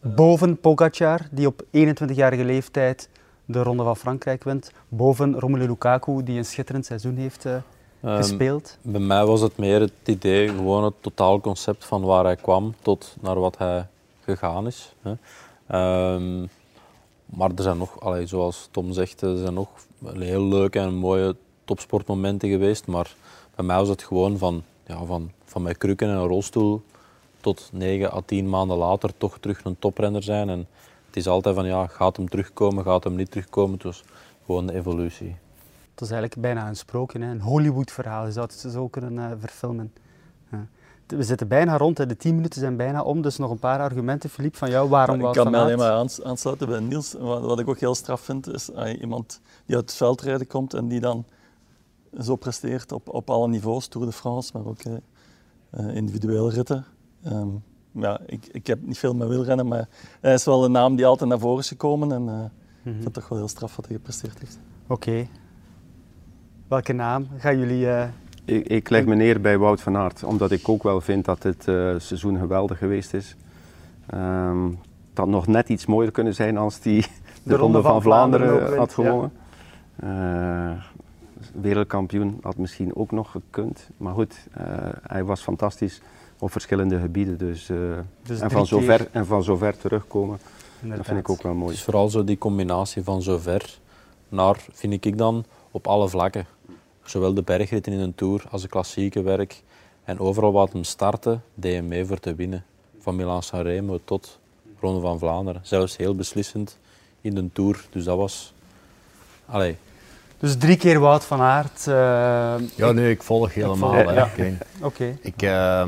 [0.00, 3.08] Boven Pogacar, die op 21-jarige leeftijd
[3.52, 4.72] de Ronde van Frankrijk wint.
[4.88, 7.56] Boven Romelu Lukaku, die een schitterend seizoen heeft uh,
[8.02, 8.78] gespeeld.
[8.82, 13.16] Bij mij was het meer het idee, gewoon het totaalconcept van waar hij kwam tot
[13.20, 13.86] naar wat hij
[14.24, 14.94] gegaan is.
[15.02, 15.10] Hè.
[16.14, 16.48] Um,
[17.24, 19.68] maar er zijn nog, allee, zoals Tom zegt, er zijn nog
[20.04, 22.86] heel leuke en mooie topsportmomenten geweest.
[22.86, 23.14] Maar
[23.54, 26.82] bij mij was het gewoon van, ja, van, van mijn krukken en een rolstoel
[27.40, 30.48] tot 9 à 10 maanden later toch terug een toprenner zijn.
[30.48, 30.66] En
[31.12, 33.72] het is altijd van, ja, gaat hem terugkomen, gaat hem niet terugkomen.
[33.72, 34.04] Het was
[34.44, 35.36] gewoon de evolutie.
[35.90, 37.30] Het is eigenlijk bijna een sprookje, hè?
[37.30, 38.26] een Hollywood-verhaal.
[38.26, 39.92] Je zou het zo kunnen uh, verfilmen.
[40.50, 40.66] Ja.
[41.06, 42.06] We zitten bijna rond, hè.
[42.06, 43.22] de 10 minuten zijn bijna om.
[43.22, 44.88] Dus nog een paar argumenten, Filip, van jou.
[44.88, 47.12] Waarom Ik kan me alleen maar aansluiten bij Niels.
[47.12, 50.74] Wat, wat, ik ook heel straf vind, is uh, iemand die uit het veldrijden komt
[50.74, 51.24] en die dan
[52.20, 56.84] zo presteert op, op alle niveaus, Tour de France, maar ook uh, individuele ritten.
[57.26, 59.88] Um, ja, ik, ik heb niet veel met wielrennen, maar
[60.20, 62.12] hij is wel een naam die altijd naar voren is gekomen.
[62.12, 62.48] En uh, mm -hmm.
[62.84, 64.58] ik vind het toch wel heel straf wat hij gepresteerd heeft.
[64.82, 64.92] Oké.
[64.92, 65.28] Okay.
[66.68, 67.84] Welke naam gaan jullie...
[67.84, 68.04] Uh...
[68.44, 71.42] Ik, ik, leg me neer bij Wout van Aert, omdat ik ook wel vind dat
[71.42, 73.36] dit uh, seizoen geweldig geweest is.
[74.14, 74.78] Um,
[75.12, 77.08] dat nog net iets mooier kunnen zijn als die de,
[77.50, 79.32] de Ronde, van, van Vlaanderen, Vlaanderen had gewonnen.
[80.00, 80.82] Ja.
[81.60, 83.88] wereldkampioen had misschien ook nog gekund.
[83.96, 84.46] Maar goed,
[85.02, 86.00] hij was fantastisch
[86.42, 87.38] op verschillende gebieden.
[87.38, 87.78] Dus, uh,
[88.22, 90.38] dus en, van zover, en van zover terugkomen,
[90.80, 90.96] Inderdaad.
[90.96, 91.72] dat vind ik ook wel mooi.
[91.72, 93.78] Dus vooral zo die combinatie van zover
[94.28, 96.46] naar, vind ik dan, op alle vlakken.
[97.04, 99.62] Zowel de bergritten in een Tour als de klassieke werk.
[100.04, 102.64] En overal wat hem starten, deed hij mee voor te winnen.
[102.98, 104.38] Van Milan-San Remo tot
[104.80, 105.60] Ronde van Vlaanderen.
[105.64, 106.78] Zelfs heel beslissend
[107.20, 107.84] in de Tour.
[107.90, 108.54] Dus dat was...
[109.46, 109.76] Allee,
[110.38, 111.86] dus drie keer Wout van Aert.
[111.88, 111.94] Uh,
[112.74, 113.98] ja, nee, ik volg helemaal.
[113.98, 114.30] Ik volg, ja.
[114.34, 114.56] Oké.
[114.80, 115.18] Okay.
[115.20, 115.86] Ik, uh,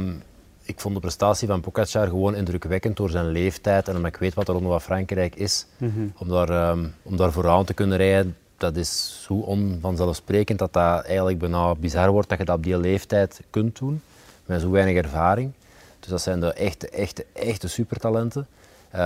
[0.65, 4.35] ik vond de prestatie van Pogacar gewoon indrukwekkend door zijn leeftijd en omdat ik weet
[4.35, 5.67] wat de Ronde van Frankrijk is.
[5.77, 6.13] Mm -hmm.
[6.19, 11.05] om, daar, um, om daar vooraan te kunnen rijden, dat is zo onvanzelfsprekend dat dat
[11.05, 14.03] eigenlijk bijna bizar wordt dat je dat op die leeftijd kunt doen,
[14.47, 15.53] met zo weinig ervaring.
[16.01, 18.47] Dus dat zijn de echte, echte, echte supertalenten.
[18.95, 19.01] Uh,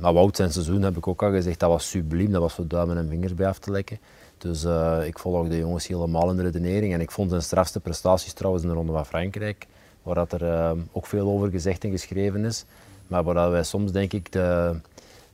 [0.00, 2.66] maar Wout zijn seizoen, heb ik ook al gezegd, dat was subliem, dat was voor
[2.66, 3.98] duimen en vingers bij af te lekken.
[4.38, 7.80] Dus uh, ik volg de jongens helemaal in de redenering en ik vond zijn strafste
[7.80, 9.66] prestaties trouwens in de Ronde van Frankrijk
[10.08, 12.64] waar dat er uh, ook veel over gezegd en geschreven is,
[13.06, 14.76] maar waar wij soms denk ik de,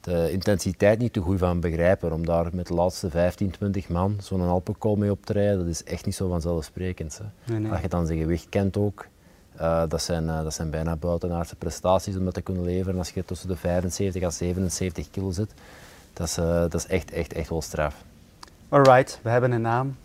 [0.01, 2.13] de intensiteit niet te goed van begrijpen.
[2.13, 5.67] Om daar met de laatste 15, 20 man zo'n Alpenkool mee op te rijden, dat
[5.67, 7.19] is echt niet zo vanzelfsprekend.
[7.19, 7.53] Hè.
[7.53, 7.73] Nee, nee.
[7.73, 9.07] Als je dan zijn gewicht kent ook,
[9.61, 13.11] uh, dat, zijn, uh, dat zijn bijna buitenaardse prestaties om dat te kunnen leveren als
[13.11, 15.55] je tussen de 75 en 77 kilo zit.
[16.13, 17.95] Dat is, uh, dat is echt, echt, echt wel straf.
[18.69, 19.97] Alright, we hebben een naam.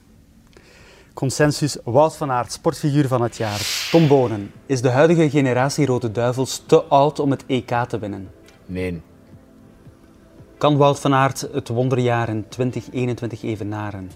[1.20, 3.88] Consensus Wout van Aert, sportfiguur van het jaar.
[3.92, 8.32] Tom Bonen, is de huidige generatie Rode Duivels te oud om het EK te winnen?
[8.66, 9.02] Nee.
[10.58, 14.12] Kan Wout van Aert het wonderjaar in 2021 evenaren?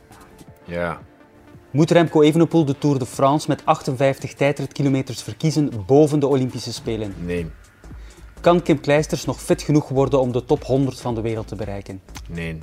[0.63, 0.99] Ja.
[1.71, 7.13] Moet Remco Evenepoel de Tour de France met 58 tijdritkilometers verkiezen boven de Olympische Spelen?
[7.25, 7.51] Nee.
[8.41, 11.55] Kan Kim Kleisters nog fit genoeg worden om de top 100 van de wereld te
[11.55, 12.01] bereiken?
[12.29, 12.59] Nee.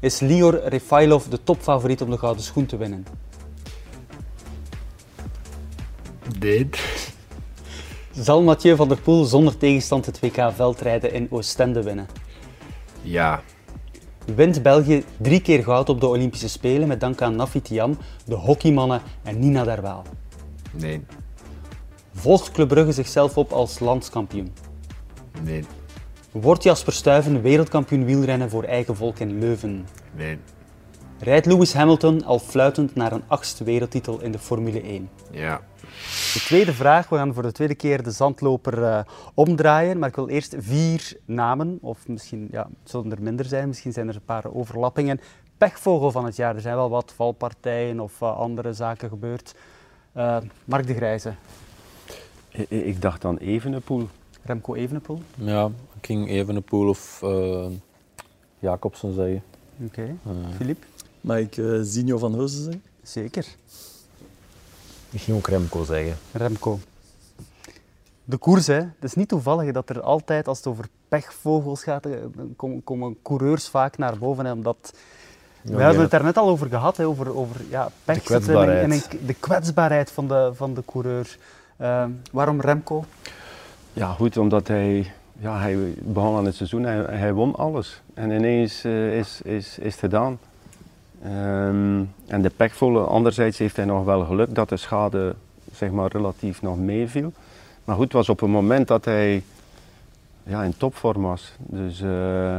[0.00, 3.06] Is Lior Refailov de topfavoriet om de gouden schoen te winnen?
[6.40, 6.68] Nee.
[8.12, 12.06] Zal Mathieu van der Poel zonder tegenstand het WK veldrijden in Oostende winnen?
[13.02, 13.42] Ja.
[14.34, 18.34] Wint België drie keer goud op de Olympische Spelen met dank aan Nafi Tiam, de
[18.34, 20.02] hockeymannen en Nina Derwaal?
[20.72, 21.04] Nee.
[22.14, 24.52] Volgt Club Brugge zichzelf op als landskampioen?
[25.42, 25.64] Nee.
[26.30, 29.86] Wordt Jasper Stuyven wereldkampioen wielrennen voor eigen volk in Leuven?
[30.16, 30.38] Nee.
[31.18, 35.10] Rijdt Lewis Hamilton al fluitend naar een achtste wereldtitel in de Formule 1?
[35.30, 35.60] Ja.
[36.32, 39.00] De tweede vraag, we gaan voor de tweede keer de zandloper uh,
[39.34, 43.92] omdraaien, maar ik wil eerst vier namen, of misschien ja, zullen er minder zijn, misschien
[43.92, 45.20] zijn er een paar overlappingen.
[45.58, 49.54] Pechvogel van het jaar, er zijn wel wat valpartijen of uh, andere zaken gebeurd.
[50.16, 51.34] Uh, Mark de Grijze.
[52.48, 54.08] Ik, ik dacht dan Evenepoel.
[54.42, 55.20] Remco Evenepoel?
[55.34, 55.66] Ja,
[56.00, 57.24] ik ging Evenepoel of
[58.58, 59.42] Jacobsen zeggen.
[59.84, 60.42] Oké, okay.
[60.56, 60.84] Filip?
[61.26, 62.82] Mag ik uh, Zinho van Heusen zeggen?
[63.02, 63.46] Zeker.
[65.10, 66.16] Ik ging ook Remco zeggen.
[66.32, 66.78] Remco.
[68.24, 68.74] De koers, hè.
[68.74, 72.06] Het is niet toevallig dat er altijd, als het over pechvogels gaat,
[72.56, 74.44] komen, komen coureurs vaak naar boven.
[74.44, 74.92] Hè, omdat
[75.62, 79.08] we hebben het daar net al over gehad, hè, over, over ja, pech de kwetsbaarheid.
[79.08, 81.38] En, de kwetsbaarheid van de, van de coureur.
[81.80, 83.04] Uh, waarom Remco?
[83.92, 88.02] Ja, goed, omdat hij, ja, hij begon aan het seizoen, hij, hij won alles.
[88.14, 90.38] En ineens uh, is, is, is het gedaan.
[91.22, 95.34] Ehm, en de pechvolle, anderzijds heeft hij nog wel geluk dat de schade
[95.72, 97.32] zeg maar, relatief nog meeviel.
[97.84, 99.42] Maar goed, het was op een moment dat hij
[100.42, 101.52] ja, in topvorm was.
[101.58, 102.58] Dus, eh,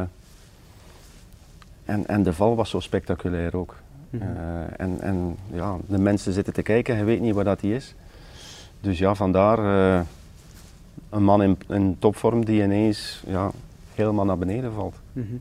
[1.85, 3.75] en, en de val was zo spectaculair ook.
[4.09, 4.23] Mhm.
[4.23, 7.69] Eh, en en ja, de mensen zitten te kijken, hij weet niet waar dat hij
[7.69, 7.95] is.
[8.79, 10.01] Dus ja, vandaar uh,
[11.09, 13.51] een man in, in, topvorm die ineens ja,
[13.93, 14.95] helemaal naar beneden valt.
[15.13, 15.35] Mhm.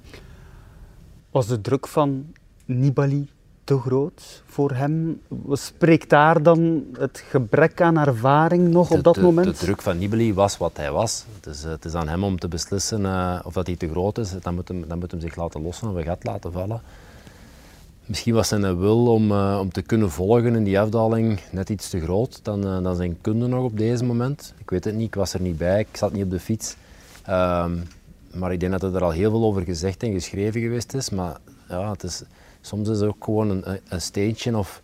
[1.30, 2.26] Was de druk van
[2.66, 3.28] Nibali
[3.64, 5.20] te groot voor hem?
[5.50, 9.46] Spreekt daar dan het gebrek aan ervaring nog op dat moment?
[9.46, 11.24] De druk van Nibali was wat hij was.
[11.34, 14.18] Het is, het is aan hem om te beslissen uh, of dat hij te groot
[14.18, 14.30] is.
[14.42, 16.80] Dan moet, hem, dan moet hem zich laten lossen of een gat laten vallen.
[18.06, 21.90] Misschien was zijn wil om, uh, om te kunnen volgen in die afdaling net iets
[21.90, 24.54] te groot dan, uh, dan zijn kunde nog op deze moment.
[24.58, 26.76] Ik weet het niet, ik was er niet bij, ik zat niet op de fiets.
[27.28, 27.66] Uh,
[28.34, 31.10] maar ik denk dat er al heel veel over gezegd en geschreven geweest is.
[31.10, 31.36] Maar
[31.68, 32.22] ja, het is,
[32.66, 34.82] soms is het ook gewoon een, een steentje of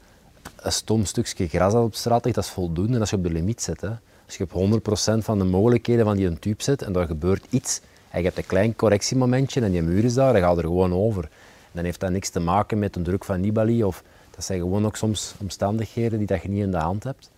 [0.56, 3.62] een stom stukje gras op straat ligt, dat is voldoende als je op de limiet
[3.62, 3.80] zit.
[3.80, 3.90] Hè.
[4.26, 4.80] Als je op
[5.12, 8.24] 100% van de mogelijkheden van die een tube zit en er gebeurt iets en je
[8.24, 11.28] hebt een klein correctiemomentje en die muur is daar, dan gaat er gewoon over.
[11.72, 14.86] Dan heeft dat niks te maken met een druk van Nibali of dat zijn gewoon
[14.86, 17.30] ook soms omstandigheden die dat je niet in de hand hebt.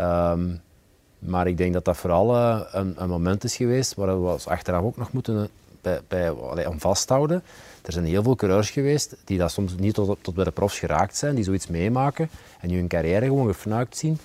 [0.00, 0.60] Um,
[1.18, 4.82] maar ik denk dat dat vooral uh, een, een, moment is geweest waar we achteraf
[4.82, 5.48] ook nog moeten
[5.80, 7.42] bij, bij, aan vasthouden.
[7.86, 10.78] Er zijn heel veel coureurs geweest die dat soms niet tot, tot bij de profs
[10.78, 12.28] geraakt zijn, die zoiets meemaken
[12.60, 14.18] en hun carrière gewoon gefnuikt zien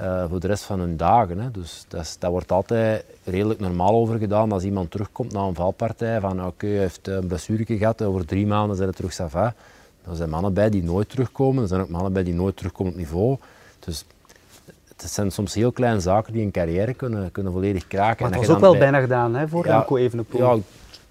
[0.00, 1.38] uh, voor de rest van hun dagen.
[1.38, 1.50] Hè.
[1.50, 5.54] Dus dat, is, dat, wordt altijd redelijk normaal over gedaan als iemand terugkomt na een
[5.54, 9.12] valpartij van oké, okay, hij heeft een blessure gehad, over drie maanden zijn het terug
[9.12, 9.54] sava.
[10.10, 12.92] Er zijn mannen bij die nooit terugkomen, er zijn ook mannen bij die nooit terugkomen
[12.92, 13.36] op niveau.
[13.78, 14.04] Dus
[14.96, 18.22] het zijn soms heel kleine zaken die een carrière kunnen, kunnen volledig kraken.
[18.22, 20.40] Maar het was ook wel bijna gedaan hè, voor ja, Remco Evenepoel.
[20.40, 20.58] Ja,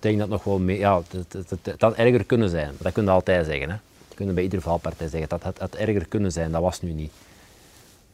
[0.05, 0.77] denk dat nog wel mee...
[0.77, 2.71] Ja, het, het, had erger kunnen zijn.
[2.79, 3.69] Dat kun je altijd zeggen.
[3.69, 3.75] Hè.
[4.07, 5.29] Dat kun bij iedere valpartij zeggen.
[5.29, 6.51] Dat had, erger kunnen zijn.
[6.51, 7.11] Dat was nu niet.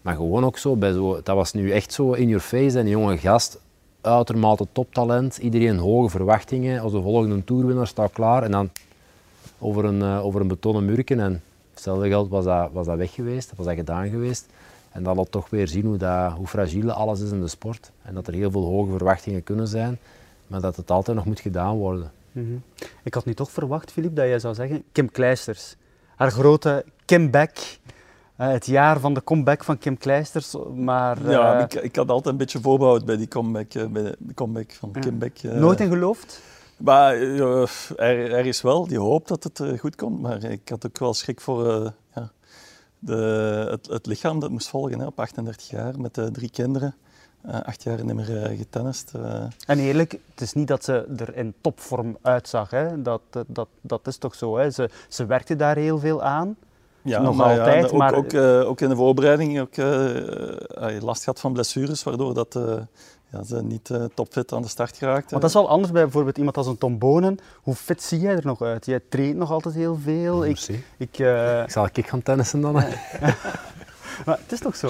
[0.01, 2.79] Maar gewoon ook zo, bij zo, dat was nu echt zo in your face.
[2.79, 3.59] En jonge gast,
[4.01, 5.37] uitermate toptalent.
[5.37, 6.81] Iedereen hoge verwachtingen.
[6.81, 8.43] Als de volgende toerwinnaar staat klaar.
[8.43, 8.69] En dan
[9.59, 11.19] over een, uh, over een betonnen murken.
[11.19, 11.41] En
[11.73, 13.53] hetzelfde geld was dat, was dat weg geweest.
[13.55, 14.45] Was dat gedaan geweest.
[14.91, 17.91] En dan laat toch weer zien hoe, dat, hoe fragiel alles is in de sport.
[18.01, 19.99] En dat er heel veel hoge verwachtingen kunnen zijn,
[20.51, 22.11] maar dat het altijd nog moet gedaan worden.
[22.31, 22.87] Mm -hmm.
[23.03, 25.75] Ik had nu toch verwacht, Filip, dat jij zou zeggen Kim Kleisters.
[26.15, 27.57] Haar grote comeback.
[28.37, 30.55] Uh, het jaar van de comeback van Kim Kleisters.
[30.75, 34.03] Maar, uh, ja, ik, ik, had altijd een beetje voorbehoud bij die comeback, uh, bij
[34.03, 35.43] de comeback van Kim Beck.
[35.43, 36.41] Nooit in geloofd?
[36.77, 40.21] Maar er, er, is wel die hoop dat het goed komt.
[40.21, 41.93] Maar ik had ook wel schrik voor
[42.99, 46.95] de, het, het, lichaam dat moest volgen hè, op 38 jaar met uh, drie kinderen.
[47.47, 49.11] Uh, acht jaar niet meer uh, getennist.
[49.65, 52.69] En eerlijk, het is niet dat ze er in topvorm uitzag.
[52.69, 53.01] Hè?
[53.01, 54.57] Dat, dat, dat is toch zo.
[54.57, 54.69] Hè?
[54.69, 56.55] Ze, ze werkte daar heel veel aan.
[57.01, 57.81] Ja, nog maar altijd.
[57.83, 58.13] Ja, ook, maar...
[58.13, 58.33] ook,
[58.67, 59.75] ook, in de voorbereiding ook,
[61.01, 62.57] last gehad van blessures, waardoor dat,
[63.31, 65.29] ja, ze niet uh, topfit aan de start geraakt.
[65.29, 67.37] Want dat is wel anders bij bijvoorbeeld iemand als een Tom Bonen.
[67.61, 68.85] Hoe fit zie jij er nog uit?
[68.85, 70.45] Jij traint nog altijd heel veel.
[70.45, 71.61] Ik, ik, uh...
[71.61, 72.73] ik zal ik gaan tennissen dan.
[74.25, 74.89] maar het is toch zo?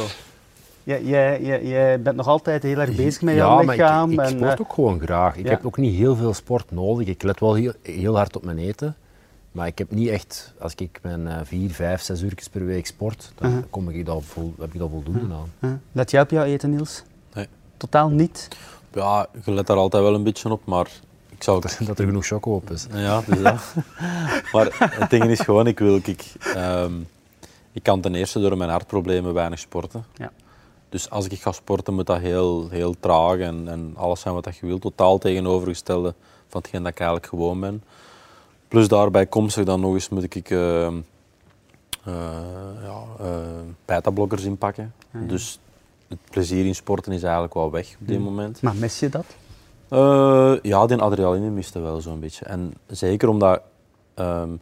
[0.83, 4.11] Jij, bent nog altijd heel erg bezig met jouw lichaam.
[4.11, 5.35] Ja, ik, ik, sport ook gewoon graag.
[5.35, 7.07] Ik heb ook niet heel veel sport nodig.
[7.07, 8.95] Ik let wel heel, heel hard op mijn eten.
[9.51, 12.85] Maar ik heb niet echt, als ik mijn uh, vier, vijf, zes uur per week
[12.85, 13.65] sport, dan uh -huh.
[13.69, 15.35] kom ik daar vol, heb ik daar voldoende uh -huh.
[15.35, 15.51] aan.
[15.59, 15.79] Uh -huh.
[15.91, 17.03] Let jij op jouw eten, Niels?
[17.77, 18.47] totaal niet?
[18.93, 20.87] Ja, je let daar altijd wel een beetje op, maar
[21.29, 21.59] ik zou...
[21.61, 22.87] Dat, dat er genoeg choco op is.
[22.93, 23.73] Ja, dus dat.
[24.53, 25.95] maar het ding is gewoon, ik wil...
[25.95, 27.07] Ik, um,
[27.71, 30.05] ik kan ten eerste door mijn hartproblemen weinig sporten.
[30.13, 30.31] Ja.
[30.91, 34.55] Dus als ik ga sporten, moet dat heel, heel traag en, en alles zijn wat
[34.55, 34.81] je wilt.
[34.81, 36.13] Totaal tegenovergestelde
[36.47, 37.83] van hetgeen dat ik eigenlijk gewoon ben.
[38.67, 40.93] Plus daarbij komstig dan nog eens moet ik uh, uh,
[42.83, 43.27] ja, uh,
[43.85, 44.93] beta-blokkers inpakken.
[45.13, 45.27] Ah, ja.
[45.27, 45.59] Dus
[46.07, 48.25] het plezier in sporten is eigenlijk wel weg op dit hmm.
[48.25, 48.61] moment.
[48.61, 49.25] Maar mis je dat?
[49.89, 52.45] Uh, ja, die adrenaline miste wel zo'n beetje.
[52.45, 53.61] En zeker omdat
[54.15, 54.59] um,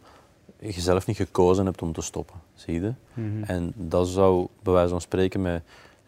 [0.58, 2.80] je zelf niet gekozen hebt om te stoppen, zie je?
[2.80, 3.42] Mm -hmm.
[3.42, 5.62] En dat zou, bij wijze van spreken, met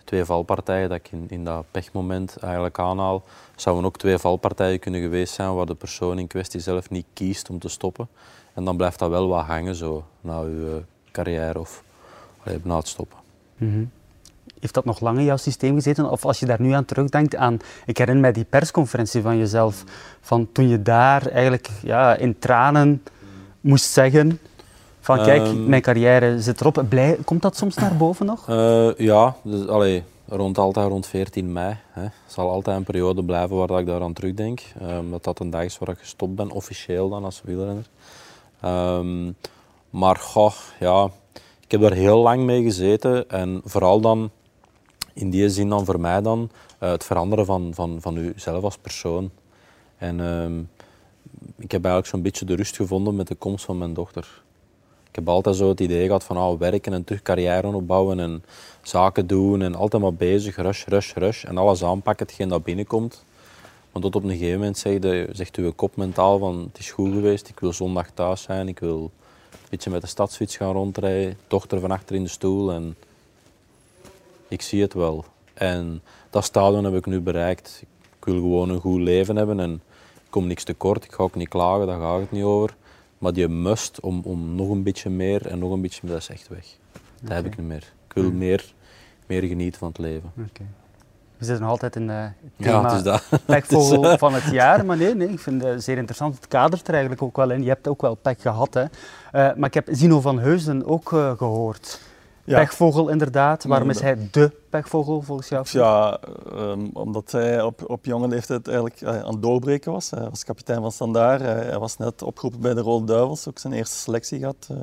[0.05, 3.23] twee valpartijen dat ik in, in dat pechmoment eigenlijk aanhaal,
[3.57, 7.51] zouden ook twee valpartijen kunnen geweest zijn waar de persoon in kwestie zelf niet kiest
[7.51, 8.09] om te stoppen.
[8.55, 11.83] En dan blijft dat wel wat hangen zo, na je carrière of
[12.45, 13.19] allee, na het stoppen.
[13.57, 13.91] -hmm.
[14.61, 16.11] Heeft dat nog lang in jouw systeem gezeten?
[16.11, 19.85] Of als je daar nu aan terugdenkt, aan, ik herinner mij die persconferentie van jezelf,
[20.21, 23.03] van toen je daar eigenlijk ja, in tranen
[23.61, 24.39] moest zeggen
[25.03, 26.85] van kijk, um, mijn carrière zit erop.
[26.89, 28.49] Blij, komt dat soms naar boven nog?
[28.49, 31.77] Uh, ja, dus, allee, rond, altijd rond 14 mei.
[31.91, 32.07] Hè.
[32.27, 34.63] zal altijd een periode blijven waar ik daaraan terugdenk.
[34.83, 37.87] Um, dat dat een dag is waar ik gestopt ben, officieel dan als wielrenner.
[38.65, 39.37] Um,
[39.91, 41.11] Maar goh, ja,
[41.61, 43.29] ik heb daar heel lang mee gezeten.
[43.31, 44.31] En vooral dan,
[45.13, 46.51] in die zin dan voor mij dan,
[46.83, 49.31] uh, het veranderen van, van, van uzelf als persoon.
[49.97, 50.59] En ehm,
[51.59, 54.42] ik heb eigenlijk zo'n beetje de rust gevonden met de komst van mijn dochter.
[55.13, 58.45] Ik heb altijd zo het idee gehad van oh, werken en terug carrière opbouwen en
[58.83, 61.45] zaken doen en altijd maar bezig, rush, rush, rush.
[61.45, 63.25] En alles aanpakken hetgeen dat binnenkomt.
[63.93, 66.91] Maar tot op een gegeven moment zegt, je, zegt uw kop mentaal van het is
[66.91, 69.11] goed geweest, ik wil zondag thuis zijn, ik wil
[69.53, 72.97] een beetje met de stadsfiets gaan rondrijden, dochter van achter in de stoel en
[74.49, 75.25] ik zie het wel.
[75.55, 77.83] En dat stadion heb ik nu bereikt.
[78.19, 79.73] Ik wil gewoon een goed leven hebben en
[80.15, 82.75] ik kom niks tekort, ik ga ook niet klagen, daar gaat het niet over.
[83.23, 86.21] Maar die must om, om nog een beetje meer en nog een beetje meer, dat
[86.21, 86.65] is echt weg.
[87.21, 87.93] Dat heb ik niet meer.
[88.09, 88.75] Ik wil meer,
[89.27, 90.33] meer genieten van het leven.
[90.35, 94.19] We zitten nog altijd in uh, het thema ja, pekvogel uh...
[94.19, 94.85] van het jaar.
[94.87, 96.35] Maar nee, nee, ik vind het zeer interessant.
[96.35, 97.63] Het kadert er eigenlijk ook wel in.
[97.63, 98.75] Je hebt ook wel pek gehad.
[98.75, 98.83] Hè.
[98.83, 98.89] Uh,
[99.33, 102.01] maar ik heb Zino van Heusden ook gehoord.
[102.45, 102.59] Ja.
[102.59, 103.65] Pechvogel inderdaad.
[103.65, 105.67] Waarom is hij de pechvogel volgens jou?
[105.71, 106.19] Ja,
[106.53, 110.11] um, omdat hij op, op jonge leeftijd eigenlijk uh, aan het doorbreken was.
[110.11, 111.41] Hij was kapitein van Standaard.
[111.41, 114.69] Hij, hij was net opgeroepen bij de Rode Duivels, ook zijn eerste selectie gehad.
[114.71, 114.79] Uh.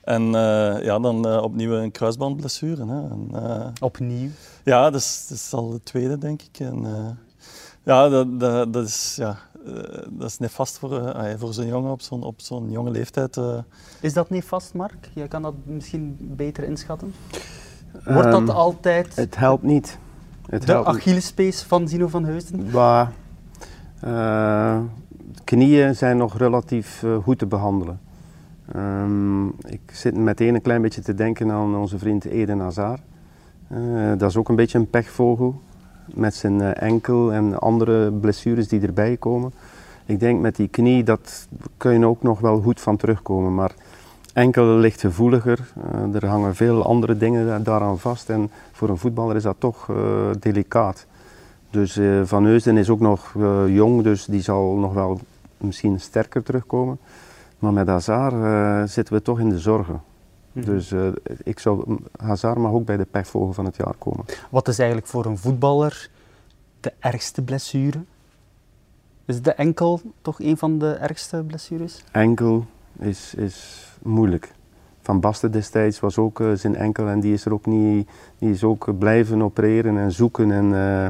[0.00, 2.86] En uh, ja, dan opnieuw een kruisbandblessure.
[2.86, 3.08] Hè.
[3.08, 4.30] En, opnieuw?
[4.64, 6.60] Ja, dat is, dat is al de tweede, denk ik.
[6.60, 6.86] En,
[7.82, 9.38] ja, dat, dat, dat, is, ja,
[10.10, 13.40] dat is nefast voor, voor zo'n jongen op zo'n op zo'n jonge leeftijd.
[14.00, 15.10] Is dat niet vast, Mark?
[15.14, 17.12] Jij kan dat misschien beter inschatten.
[18.04, 19.16] Wordt dat um, altijd...
[19.16, 19.98] Het helpt niet.
[20.46, 22.70] Het de Achillespees van Zino van Heusden?
[22.70, 23.08] Bah,
[24.04, 24.78] uh,
[25.44, 28.00] knieën zijn nog relatief uh, goed te behandelen.
[28.76, 33.00] Um, ik zit meteen een klein beetje te denken aan onze vriend Eden Hazard.
[33.72, 35.60] Uh, dat is ook een beetje een pechvogel
[36.14, 39.52] met zijn enkel en andere blessures die erbij komen.
[40.06, 43.54] Ik denk met die knie, dat kun je ook nog wel goed van terugkomen.
[43.54, 43.74] Maar
[44.32, 45.58] enkel ligt gevoeliger.
[45.94, 48.30] Uh, er hangen veel andere dingen daaraan vast.
[48.30, 49.96] En voor een voetballer is dat toch uh,
[50.40, 51.06] delicaat.
[51.70, 53.34] Dus Van Heusden is ook nog
[53.66, 55.20] jong, dus die zal nog wel
[55.56, 56.98] misschien sterker terugkomen.
[57.58, 60.00] Maar met Hazard zitten we toch in de zorgen.
[60.56, 60.72] Mm -hmm.
[60.72, 60.92] Dus
[61.42, 64.24] ik zou, Hazard mag ook bij de pechvogel van het jaar komen.
[64.50, 66.10] Wat is eigenlijk voor een voetballer
[66.80, 67.98] de ergste blessure?
[69.24, 72.04] Is de enkel toch een van de ergste blessures?
[72.12, 72.66] Enkel
[72.98, 74.52] is, is moeilijk.
[75.02, 78.50] Van Basten destijds was ook uh, zijn enkel en die is er ook niet, die
[78.50, 81.06] is ook blijven opereren en zoeken en uh,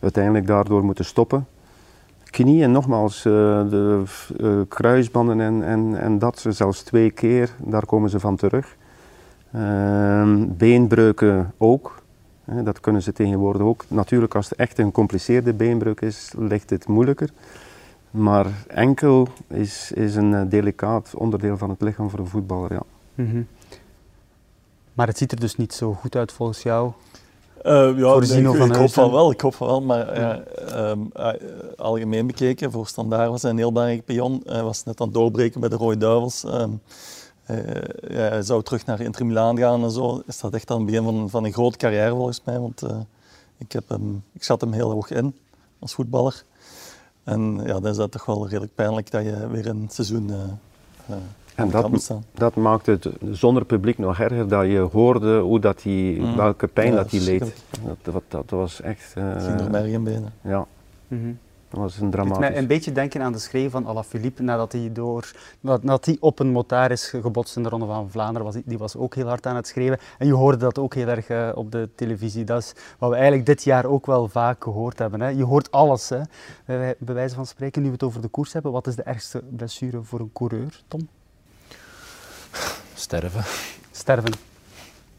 [0.00, 1.46] uiteindelijk daardoor moeten stoppen.
[2.24, 3.32] Knieën, nogmaals, uh,
[3.70, 4.04] de
[4.68, 8.76] kruisbanden en, en, en dat zelfs twee keer, daar komen ze van terug.
[9.52, 12.02] Ehm, beenbreuken ook,
[12.44, 13.84] dat kunnen ze tegenwoordig ook.
[13.88, 17.30] Natuurlijk, als het echt een gecompliceerde beenbreuk is, ligt het moeilijker.
[18.10, 22.82] Maar enkel is, is een eh, delicaat onderdeel van het lichaam voor een voetballer, ja.
[23.14, 23.46] Mm -hmm.
[24.92, 26.92] Maar het ziet er dus niet zo goed uit volgens jou?
[27.62, 30.42] Uh, ja, voor nee, ik, ik hoop van wel, ik hoop van wel, maar ja.
[30.90, 31.32] um, uh,
[31.76, 34.42] algemeen bekeken, voor Standaard was hij een heel belangrijk pion.
[34.44, 36.44] Hij was net aan het doorbreken bij de Rode Duivels.
[38.08, 40.22] Ja, hij zou terug naar Inter Milaan gaan en zo.
[40.26, 42.82] Is dat echt aan het begin van, van een grote carrière volgens mij, want
[43.58, 45.34] ik, heb hem, ik zat hem heel hoog in
[45.78, 46.44] als voetballer.
[47.24, 50.36] En ja, dan is dat toch wel redelijk pijnlijk dat je weer een seizoen uh,
[51.10, 51.16] uh,
[51.60, 56.20] en dat, dat maakt het zonder publiek nog erger, dat je hoorde hoe dat die,
[56.20, 56.36] mm.
[56.36, 57.54] welke pijn ja, dat hij leed.
[57.84, 59.14] Dat, dat, dat, was echt...
[59.18, 60.32] Uh, ging door merg en benen.
[60.42, 60.66] Ja.
[61.08, 61.38] Mm -hmm.
[61.70, 62.38] Dat was een dramatisch.
[62.38, 66.38] mij een beetje denken aan de schreef van Alaphilippe nadat hij, door, nadat hij op
[66.38, 68.44] een motaar is gebotst in de Ronde van Vlaanderen.
[68.44, 69.98] Was, die was ook heel hard aan het schreeuwen.
[70.18, 72.44] En je hoorde dat ook heel erg uh, op de televisie.
[72.44, 75.20] Dat is wat we eigenlijk dit jaar ook wel vaak gehoord hebben.
[75.20, 75.28] Hè.
[75.28, 76.20] Je hoort alles, hè.
[76.64, 78.72] Bij, bij wijze van spreken, nu we het over de koers hebben.
[78.72, 81.08] Wat is de ergste blessure voor een coureur, Tom?
[82.94, 83.44] Sterven.
[83.90, 84.49] Sterven.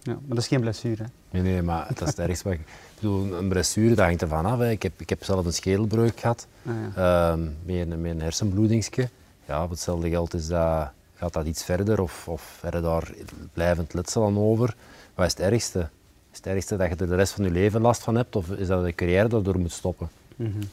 [0.03, 1.03] Ja, maar dat is geen blessure.
[1.03, 1.09] Hè?
[1.29, 2.43] Nee, nee, maar dat is het ergste.
[2.43, 4.59] Wat ik bedoel, een blessure, dat hangt ervan af.
[4.59, 4.69] Hè.
[4.69, 7.31] Ik, heb, ik heb zelf een schedelbreuk gehad, ah, ja.
[7.33, 9.09] uh, met, een, met een.
[9.45, 13.11] Ja, op hetzelfde geld is dat, gaat dat iets verder of, of er daar
[13.53, 14.75] blijvend letsel aan over.
[15.15, 15.89] Wat is het ergste?
[16.31, 18.49] Is het ergste dat je er de rest van je leven last van hebt of
[18.49, 20.09] is dat de carrière daardoor moet stoppen?
[20.35, 20.69] Mm -hmm.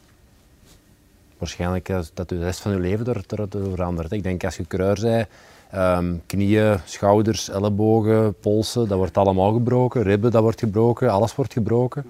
[1.39, 4.13] Waarschijnlijk dat je de rest van je leven erdoor verandert.
[4.13, 5.27] Ik denk als je kruir zei,
[5.75, 10.03] Um, knieën, schouders, ellebogen, polsen, dat wordt allemaal gebroken.
[10.03, 11.11] Ribben, dat wordt gebroken.
[11.11, 12.05] Alles wordt gebroken.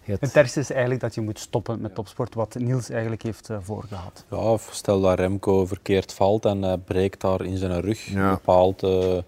[0.00, 3.50] Het, het ergste is eigenlijk dat je moet stoppen met topsport, wat Niels eigenlijk heeft
[3.50, 4.24] uh, voorgehad.
[4.30, 8.82] Ja, stel dat Remco verkeerd valt en hij breekt daar in zijn rug een bepaald
[8.82, 9.18] uh,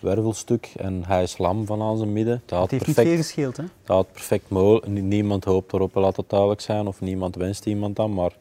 [0.00, 2.42] wervelstuk en hij is lam van aan zijn midden.
[2.46, 3.62] Dat heeft perfect, niet veel gescheeld, hè?
[3.84, 5.02] Dat had perfect mogelijk.
[5.02, 8.32] Niemand hoopt erop, laat het duidelijk zijn, of niemand wenst iemand dan, maar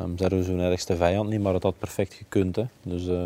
[0.00, 2.56] um, ze hebben zo'n ergste vijand niet, maar het had perfect gekund.
[2.56, 2.64] Hè.
[2.82, 3.22] Dus, uh,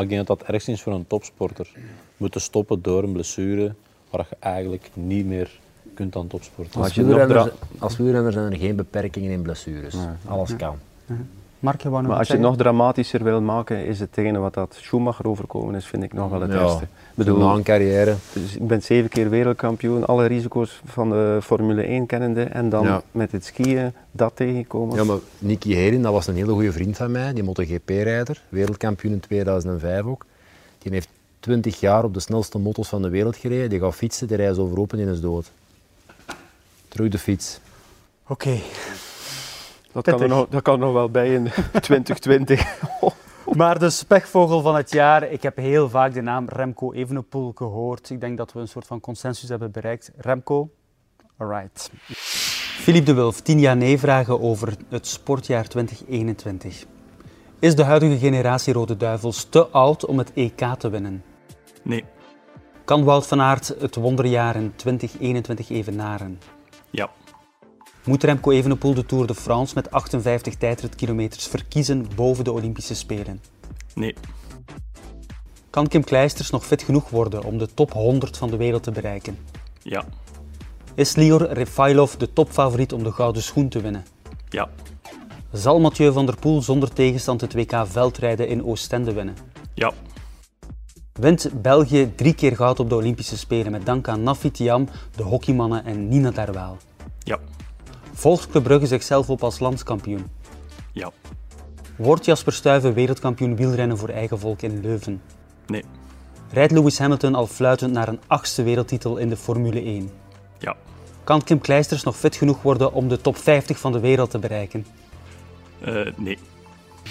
[0.00, 1.70] Maar ik denk dat dat ergst is voor een topsporter.
[2.16, 3.74] Moeten stoppen door een blessure
[4.10, 5.60] waar je eigenlijk niet meer
[5.94, 6.82] kunt aan topsporten.
[6.82, 9.94] Als wielrenner, als wielrenner zijn er geen beperkingen in blessures.
[10.24, 10.78] Alles kan.
[11.60, 15.74] Mark, Maar als je het nog dramatischer wil maken, is hetgene wat dat Schumacher overkomen
[15.74, 16.78] is, vind ik nog wel het Ja.
[16.80, 18.14] Ik Bedoel, een carrière.
[18.32, 22.84] dus ik ben zeven keer wereldkampioen, alle risico's van de Formule 1 kennende en dan
[22.84, 23.02] Ja.
[23.10, 24.96] met het skiën dat tegenkomen.
[24.96, 29.12] Ja, maar Nicky Hedin, dat was een hele goede vriend van mij, die MotoGP-rijder, wereldkampioen
[29.12, 30.26] in 2005 ook.
[30.78, 31.08] Die heeft
[31.40, 33.70] 20 jaar op de snelste motos van de wereld gereden.
[33.70, 35.50] Die gaat fietsen, die rijdt zo open en is dood.
[36.88, 37.60] Terug de fiets.
[38.28, 38.58] Oké.
[39.92, 41.48] Dat, kan er nog, dat kan nog wel bij in
[41.80, 42.78] 2020.
[43.56, 48.10] Maar de spekvogel van het jaar, ik heb heel vaak de naam Remco Evenepoel gehoord.
[48.10, 50.10] Ik denk dat we een soort van consensus hebben bereikt.
[50.16, 50.70] Remco,
[51.36, 51.90] alright.
[52.80, 56.84] Philippe de Wulf, tien jaar nee vragen over het sportjaar 2021.
[57.58, 61.24] Is de huidige generatie Rode Duivels te oud om het EK te winnen?
[61.82, 62.04] Nee.
[62.84, 66.40] Kan Wout van Aert het wonderjaar in 2021 evenaren?
[66.90, 67.10] Ja.
[68.10, 73.40] Moet Remco Evenepoel de Tour de France met 58 tijdritkilometers verkiezen boven de Olympische Spelen?
[73.94, 74.14] Nee.
[75.70, 78.90] Kan Kim Kleisters nog fit genoeg worden om de top 100 van de wereld te
[78.90, 79.38] bereiken?
[79.82, 80.04] Ja.
[80.94, 84.04] Is Lior Refailov de topfavoriet om de gouden schoen te winnen?
[84.48, 84.68] Ja.
[85.52, 89.36] Zal Mathieu van der Poel zonder tegenstand het WK veldrijden in Oostende winnen?
[89.74, 89.92] Ja.
[91.12, 95.22] Wint België drie keer goud op de Olympische Spelen met dank aan Nafi Thiam, de
[95.22, 96.76] hockeymannen en Nina Darwaal?
[97.22, 97.38] Ja.
[98.20, 100.30] Volgt Club Brugge zichzelf op als landskampioen?
[100.92, 101.10] Ja.
[101.96, 105.22] Wordt Jasper Stuyven wereldkampioen wielrennen voor eigen volk in Leuven?
[105.66, 105.84] Nee.
[106.52, 110.10] Rijdt Lewis Hamilton al fluitend naar een achtste wereldtitel in de Formule 1?
[110.58, 110.76] Ja.
[111.24, 114.38] Kan Kim Kleisters nog fit genoeg worden om de top 50 van de wereld te
[114.38, 114.86] bereiken?
[115.80, 116.38] Eh, nee.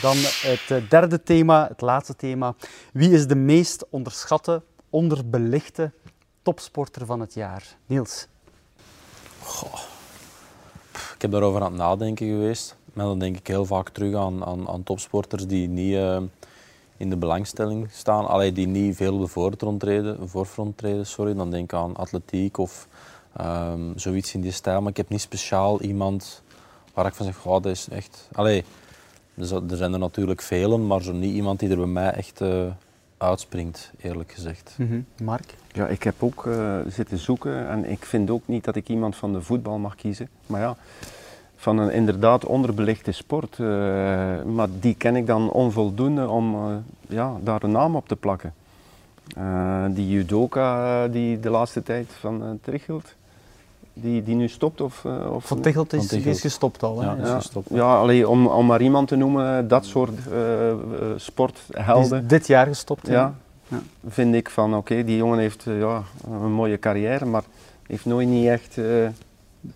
[0.01, 2.55] Dan het eh, derde thema, het laatste thema.
[2.93, 5.91] Wie is de meest onderschatte, onderbelichte
[6.41, 7.64] topsporter van het jaar?
[7.86, 8.28] Niels.
[11.20, 12.76] Ik heb daarover aan het nadenken geweest.
[12.93, 16.22] Maar dan denk ik heel vaak terug aan, aan, aan topsporters die niet eh,
[16.97, 18.28] in de belangstelling staan.
[18.28, 21.36] Allee, die niet veel op de voorfront treden, voorfront sorry.
[21.36, 22.88] Dan denk ik aan atletiek of
[23.36, 24.82] ehm, zoiets in die stijl.
[24.82, 26.43] Maar ik heb niet speciaal iemand
[26.93, 28.30] waar ik van zeg, oh, dat is echt...
[28.32, 28.63] Allee,
[29.36, 32.41] er er zijn er natuurlijk velen, maar zo niet iemand die er bij mij echt
[32.41, 32.65] eh,
[33.20, 34.78] uitspringt, eerlijk gezegd.
[35.24, 35.55] Mark?
[35.72, 39.15] Ja, ik heb ook eh, zitten zoeken en ik vind ook niet dat ik iemand
[39.15, 40.30] van de voetbal mag kiezen.
[40.45, 40.76] Maar ja,
[41.55, 43.59] van een inderdaad onderbelichte sport.
[43.59, 43.65] eh,
[44.43, 46.76] maar die ken ik dan onvoldoende om eh,
[47.07, 48.53] ja, daar een naam op te plakken.
[49.36, 53.15] Eh, die judoka die de laatste tijd van uh, Trichelt,
[54.01, 55.05] die, die nu stopt of...
[55.05, 56.35] eh, of Van Tichelt is, Van Tichelt.
[56.35, 56.99] is gestopt al.
[56.99, 57.05] Hè?
[57.05, 57.67] Ja, is ja, gestopt.
[57.71, 62.27] ja allee, om, om maar iemand te noemen, dat soort Die is sporthelden.
[62.27, 63.07] dit jaar gestopt.
[63.07, 63.13] hè?
[63.13, 63.35] Ja,
[63.67, 63.79] Ja.
[64.07, 67.43] vind ik van oké, die jongen heeft ja, een mooie carrière, maar
[67.87, 68.85] heeft nooit niet echt eh,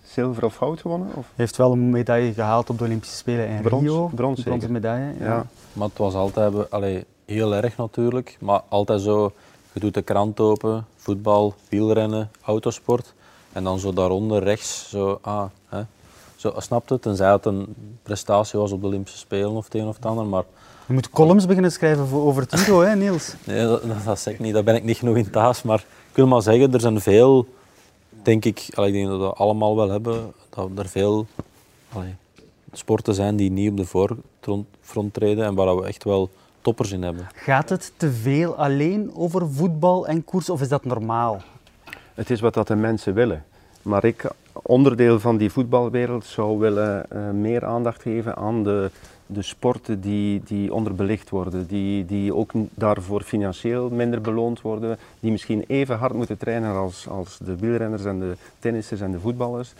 [0.02, 1.08] zilver of goud gewonnen.
[1.08, 1.14] Of?
[1.14, 4.10] Hij heeft wel een medaille gehaald op de Olympische Spelen in Brons, Rio.
[4.14, 4.50] brons Een zeker.
[4.50, 5.14] bronzen medaille.
[5.18, 5.24] Ja.
[5.26, 5.46] Ja.
[5.72, 9.32] Maar het was altijd allee, heel erg natuurlijk, maar altijd zo,
[9.72, 13.14] je doet de krant open, voetbal, wielrennen, autosport.
[13.54, 15.82] En dan zo daaronder rechts, zo, ah, hè,
[16.36, 16.98] zo, snap je?
[16.98, 20.26] Tenzij het een prestatie was op de Olympische Spelen of het een of het ander,
[20.26, 20.44] maar
[20.86, 23.34] Je moet columns beginnen schrijven voor, over het hè, Niels?
[23.46, 25.62] nee, dat, dat, zeg ik niet, daar ben ik niet genoeg in thuis.
[25.62, 25.78] Maar
[26.10, 27.46] ik wil maar zeggen, er zijn veel,
[28.22, 31.26] denk ik, allee, ik denk dat we dat allemaal wel hebben, dat er veel
[31.92, 32.14] allee,
[32.72, 36.30] sporten zijn die niet op de voorgrond treden en waar we echt wel
[36.60, 37.26] toppers in hebben.
[37.34, 41.42] Gaat het te veel alleen over voetbal en koers of is dat normaal?
[42.14, 43.44] Het is wat dat de mensen willen.
[43.82, 48.90] Maar ik, onderdeel van die voetbalwereld, zou willen eh, meer aandacht geven aan de,
[49.26, 51.66] de sporten die, die onderbelicht worden.
[51.66, 54.98] Die, die ook daarvoor financieel minder beloond worden.
[55.20, 59.20] Die misschien even hard moeten trainen als, als de wielrenners en de tennissers en de
[59.20, 59.72] voetballers.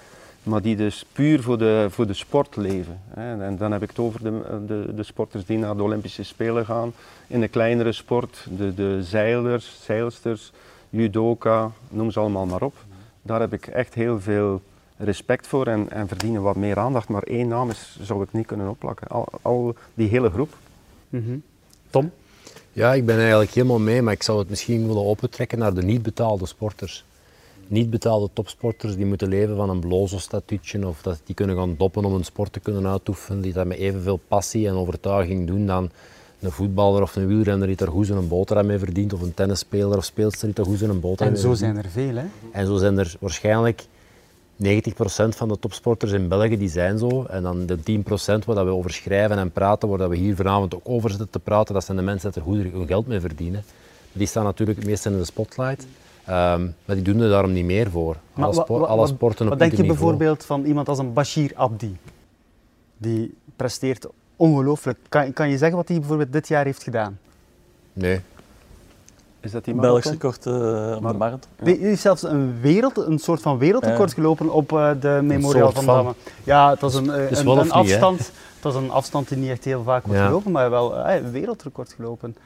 [0.43, 3.01] Maar die dus puur voor de, voor de sport leven.
[3.14, 6.64] En dan heb ik het over de, de, de sporters die naar de Olympische Spelen
[6.64, 6.93] gaan.
[7.26, 10.53] In de kleinere sport, de, de zeilers, zeilsters,
[10.95, 12.74] judoka, noem ze allemaal maar op.
[13.22, 14.62] Daar heb ik echt heel veel
[14.97, 17.09] respect voor en, en verdienen wat meer aandacht.
[17.09, 19.09] Maar één naam is, zou ik niet kunnen opplakken.
[19.09, 20.57] Al, al die hele groep.
[21.09, 21.36] Mhm.
[21.90, 22.11] Tom?
[22.72, 25.82] Ja, ik ben eigenlijk helemaal mee, maar ik zou het misschien willen opentrekken naar de
[25.82, 27.05] niet betaalde sporters.
[27.66, 32.05] Niet betaalde topsporters die moeten leven van een blozo-statuutje of dat die kunnen gaan doppen
[32.05, 35.90] om een sport te kunnen uitoefenen, die dat met evenveel passie en overtuiging doen dan
[36.45, 39.97] een voetballer of een wielrenner die daar goed zijn boterham mee verdient of een tennisspeler
[39.97, 41.74] of speelster die daar goed zijn boterham En mee zo verdient.
[41.74, 42.24] zijn er veel, hè?
[42.53, 43.84] En zo zijn er waarschijnlijk
[44.57, 44.66] 90%
[45.28, 47.24] van de topsporters in België die zijn zo.
[47.24, 50.36] En dan de 10% waar dat we over schrijven en praten, waar dat we hier
[50.36, 53.07] vanavond ook over zitten te praten, dat zijn de mensen die er goed hun geld
[53.07, 53.64] mee verdienen.
[54.12, 55.86] Die staan natuurlijk het meest in de spotlight.
[56.24, 58.16] Ehm, maar die doen er daarom niet meer voor.
[58.34, 61.53] Maar Alle, spo- alle sporten op Wat denk je bijvoorbeeld van iemand als een Bashir
[61.55, 61.97] Abdi?
[62.97, 64.07] Die presteert
[64.37, 64.99] ongelooflijk.
[65.09, 67.18] Kan, kan je zeggen wat hij bijvoorbeeld dit jaar heeft gedaan?
[67.93, 68.20] Nee.
[69.41, 70.30] Is dat die Belgisch marathon?
[70.30, 71.64] record eh, op de.
[71.64, 74.14] Die die heeft zelfs een, wereld, een soort van wereldrecord Ja.
[74.14, 75.95] gelopen op eh, de Memorial van van.
[75.95, 76.14] Damme.
[76.45, 78.18] Ja, het was een, eh, een, niet, afstand.
[78.18, 80.26] Het was een afstand die niet echt heel vaak wordt Ja.
[80.26, 82.37] gelopen, maar wel eh, een wereldrecord gelopen.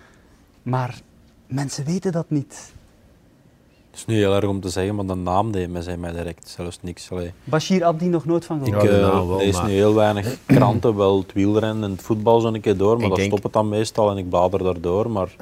[0.63, 1.01] Maar
[1.47, 2.73] mensen weten dat niet.
[3.91, 6.13] Het is nu heel erg om te zeggen, maar de naam deed mij, zei mij
[6.13, 7.11] direct zelfs niks.
[7.11, 7.33] Allee.
[7.45, 8.89] Bashir Abdi nog nooit van Ik gehoord.
[8.91, 12.61] Eh, wel, lees maar- nu heel weinig kranten, wel het wielrennen en het voetbal zo'n
[12.61, 15.11] keer door, maar Ik dat denk- stopt het dan meestal en ik blader daardoor.
[15.11, 15.35] Maar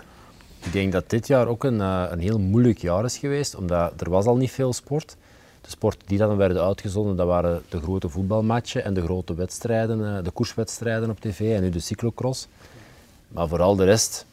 [0.64, 3.92] Ik denk dat dit jaar ook een, eh, een heel moeilijk jaar is geweest, omdat
[4.00, 5.16] er was al niet veel sport.
[5.60, 10.16] De sporten die dan werden uitgezonden, dat waren de grote voetbalmatchen en de grote wedstrijden,
[10.16, 12.46] eh, de koerswedstrijden op tv en nu de cyclocross.
[13.28, 14.26] Maar vooral de rest,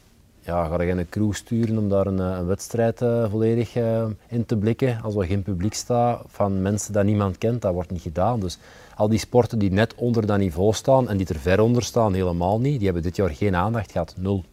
[0.44, 4.06] ja, ga je geen crew sturen om daar een, eh, een wedstrijd eh, volledig eh,
[4.28, 5.00] in te blikken.
[5.02, 8.40] Als er geen publiek staat van mensen dat niemand kent, dat wordt niet gedaan.
[8.40, 8.58] Dus
[8.96, 12.14] al die sporten die net onder dat niveau staan en die er ver onder staan,
[12.14, 14.14] helemaal niet, die hebben dit jaar geen aandacht gehad.
[14.16, 14.44] Nul.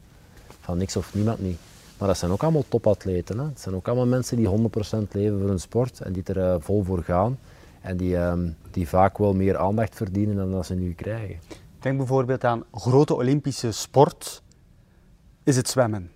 [0.59, 1.57] Van niks of niemand niet.
[1.97, 3.37] Maar dat zijn ook allemaal topatleten.
[3.37, 3.45] Hè.
[3.45, 6.83] Het zijn ook allemaal mensen die 100% leven voor hun sport en die er vol
[6.83, 7.37] voor gaan.
[7.81, 11.39] En die, ehm, die vaak wel meer aandacht verdienen dan dat ze nu krijgen.
[11.79, 14.41] Denk bijvoorbeeld aan grote Olympische sport,
[15.43, 16.11] is het zwemmen.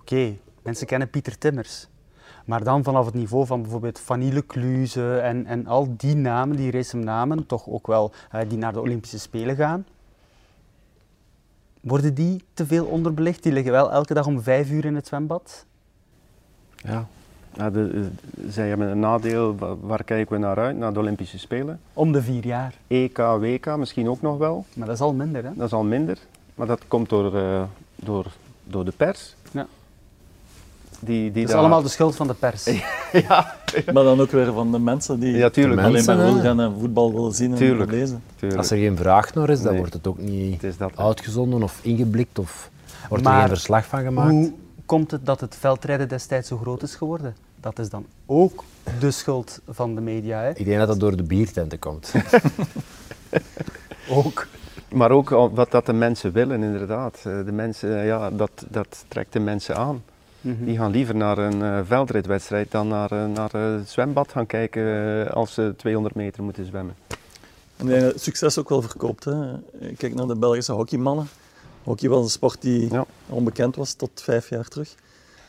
[0.00, 1.86] Oké, mensen kennen Pieter Timmers.
[2.44, 6.70] Maar dan vanaf het niveau van bijvoorbeeld Fanny Lecluze en, en al die namen, die
[6.70, 9.86] race namen, toch ook wel eh, die naar de Olympische Spelen gaan.
[11.80, 13.42] Worden die te veel onderbelicht?
[13.42, 15.64] Die liggen wel elke dag om vijf uur in het zwembad.
[16.76, 17.06] Ja.
[17.54, 18.08] Ja, de,
[18.48, 20.76] zij hebben een nadeel, wa- waar kijken we naar uit?
[20.76, 21.80] Naar de Olympische Spelen.
[21.92, 22.74] Om de vier jaar.
[22.86, 24.64] EK, WK misschien ook nog wel.
[24.74, 25.50] Maar dat is al minder, hè?
[25.54, 26.18] Dat is al minder.
[26.54, 27.62] Maar dat komt door, eh,
[27.94, 28.26] door,
[28.68, 29.34] door de pers.
[29.50, 29.66] Ja.
[31.00, 32.64] Die, die Dat is daar- allemaal de schuld van de pers.
[33.28, 33.54] ja,
[33.92, 35.80] Maar dan ook weer van de mensen die ja, tuurlijk.
[35.80, 36.32] Alleen mensen, maar hè.
[36.32, 37.90] wielrennen en voetbal willen zien en Tuurlijk.
[37.90, 38.22] lezen.
[38.36, 38.60] tuurlijk.
[38.60, 39.78] Als er geen vraag naar is, dan Nee.
[39.78, 40.96] wordt het ook niet Het is dat.
[40.96, 42.70] uitgezonden of ingeblikt of
[43.08, 44.30] wordt er Maar geen verslag van gemaakt.
[44.30, 44.52] Hoe
[44.86, 47.36] komt het dat het veldrijden destijds zo groot is geworden?
[47.60, 48.64] Dat is dan ook
[49.00, 50.40] de schuld van de media.
[50.40, 50.50] Hè?
[50.50, 52.12] Ik denk dat dat door de biertenten komt.
[54.08, 54.46] Ook.
[54.92, 57.14] Maar ook wat dat de mensen willen, inderdaad.
[57.16, 60.02] Eh, De mensen, eh, ja, dat, dat trekt de mensen aan.
[60.40, 60.64] Mhm.
[60.64, 64.84] Die gaan liever naar een eh, veldritwedstrijd dan naar, naar eh, het zwembad gaan kijken
[65.34, 66.94] als ze 200 meter moeten zwemmen.
[67.76, 69.24] En succes ook wel verkoopt.
[69.24, 69.34] Hè.
[69.96, 71.28] Kijk naar de Belgische hockeymannen.
[71.84, 73.04] Hockey was een sport die Ja.
[73.28, 74.94] onbekend was tot vijf jaar terug.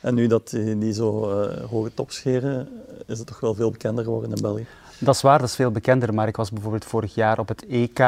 [0.02, 2.70] En nu dat die, die zo eh, hoge top scheren,
[3.06, 4.66] is het toch wel veel bekender geworden in België.
[5.00, 6.14] Dat is waar, dat is veel bekender.
[6.14, 8.00] Maar ik was bijvoorbeeld vorig jaar op het EK.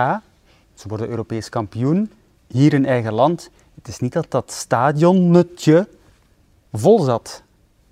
[0.79, 2.11] Ze worden Europees kampioen.
[2.47, 3.49] Hier in eigen land.
[3.75, 5.87] Het is niet dat dat stadionnetje
[6.73, 7.43] vol zat.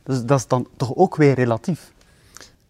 [0.03, 1.91] Dus dat is dan toch ook weer relatief.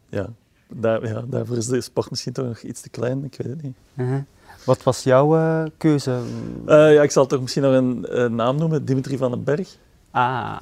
[0.10, 0.30] Ja,
[0.68, 3.62] daar, ja, daarvoor is de sport misschien toch nog iets te klein, ik weet het
[3.62, 3.76] niet.
[3.94, 4.22] Mhm.
[4.66, 6.20] Wat was jouw eh, keuze?
[6.66, 9.78] Eh, ja, ik zal toch misschien nog een naam noemen, Dimitri van den Berg.
[10.12, 10.62] Ah,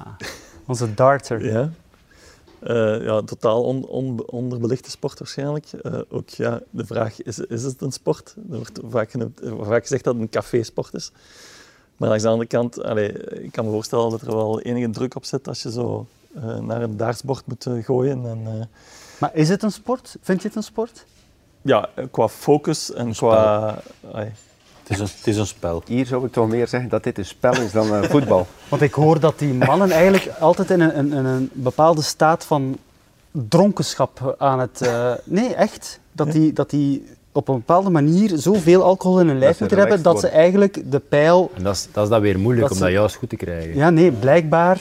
[0.66, 1.44] onze darter.
[1.44, 1.70] Ja.
[2.66, 5.66] Eh, ja, totaal on, on- onderbelichte sport waarschijnlijk.
[5.72, 8.34] Eh, ook ja, de vraag, is, is het een sport?
[8.50, 11.10] Er wordt vaak, genoemd, vaak gezegd dat het een café-sport is.
[11.96, 13.12] Maar langs de andere kant, allee,
[13.42, 16.58] ik kan me voorstellen dat er wel enige druk op zit als je zo eh,
[16.58, 18.26] naar een dartsbord moet gooien.
[18.26, 18.68] En,
[19.18, 20.16] Maar is het een sport?
[20.20, 21.04] Vind je het een sport?
[21.62, 23.78] ja, qua focus en qua...
[24.12, 24.30] allee,
[24.88, 25.82] het is een, het is een spel.
[25.86, 28.46] Hier zou ik toch meer zeggen dat dit een spel is dan eh, voetbal.
[28.68, 32.76] Want ik hoor dat die mannen eigenlijk altijd in een, een, bepaalde staat van
[33.30, 34.80] dronkenschap aan het...
[34.80, 36.00] eh, nee, echt.
[36.12, 40.02] Dat die, dat die op een bepaalde manier zoveel alcohol in hun lijf moeten hebben,
[40.02, 41.50] dat ze eigenlijk de pijl...
[41.56, 43.36] En dat is, dat is dan weer moeilijk Dat om ze- dat juist goed te
[43.36, 43.74] krijgen.
[43.76, 44.80] Ja, nee, blijkbaar,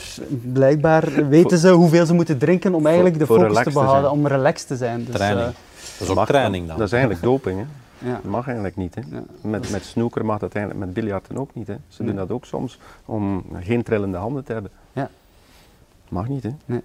[0.53, 4.68] blijkbaar weten ze hoeveel ze moeten drinken om eigenlijk de focus te behouden, om relaxed
[4.68, 5.06] te zijn.
[5.06, 5.47] Dus, Training.
[5.47, 5.53] eh,
[5.99, 6.78] Dat is ook training dan.
[6.78, 7.60] Dat is eigenlijk doping.
[7.60, 7.66] Hè.
[8.06, 8.14] Ja.
[8.14, 8.95] Dat mag eigenlijk niet.
[8.95, 9.01] Hè.
[9.12, 9.24] Ja.
[9.41, 11.68] Met, met snoeker mag dat eigenlijk, met biljarten ook niet.
[11.68, 11.76] Hè.
[11.88, 12.16] Ze doen Nee.
[12.16, 14.72] dat ook soms om geen trillende handen te hebben.
[14.93, 15.10] Ja.
[16.10, 16.80] Mag niet, hè.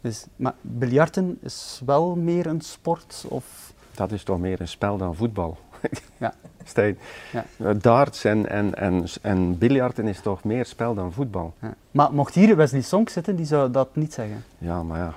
[0.00, 3.24] Dus, maar biljarten is wel meer een sport?
[3.28, 3.72] Of...
[3.94, 5.56] Dat is toch meer een spel dan voetbal.
[6.18, 6.34] Ja.
[6.64, 6.98] Stijn,
[7.32, 7.44] Ja.
[7.56, 11.54] eh, darts en, en, en, en biljarten is toch meer spel dan voetbal.
[11.60, 11.74] Ja.
[11.90, 14.44] Maar mocht hier Wesley Sonk zitten, die zou dat niet zeggen.
[14.58, 15.14] Ja, maar ja,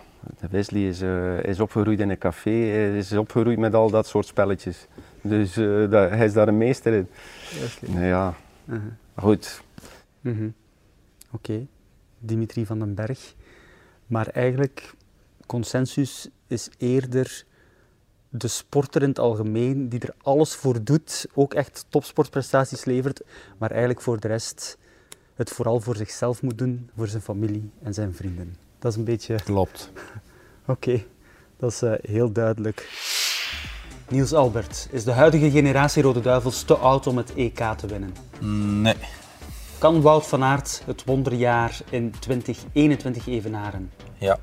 [0.50, 4.26] Wesley is, eh, is opgegroeid in een café, hij is opgegroeid met al dat soort
[4.26, 4.88] spelletjes.
[5.22, 7.08] Dus eh, dat, hij is daar een meester in.
[7.80, 8.88] Nou ja, Mhm.
[9.16, 9.62] goed.
[10.22, 10.50] Mhm.
[11.32, 11.68] Oké,
[12.20, 13.34] Dimitri van den Berg.
[14.08, 14.94] Maar eigenlijk,
[15.46, 17.46] consensus is eerder
[18.30, 23.22] de sporter in het algemeen die er alles voor doet, ook echt topsportprestaties levert,
[23.58, 24.78] maar eigenlijk voor de rest
[25.36, 28.56] het vooral voor zichzelf moet doen, voor zijn familie en zijn vrienden.
[28.80, 29.36] Dat is een beetje...
[29.44, 29.92] Klopt.
[30.66, 31.04] Oké,
[31.58, 32.88] dat is uh, heel duidelijk.
[34.10, 38.16] Niels Albert, is de huidige generatie Rode Duivels te oud om het EK te winnen?
[38.82, 38.96] Nee.
[39.78, 43.92] Kan Wout van Aert het wonderjaar in 2021 evenaren?
[44.18, 44.40] Ja.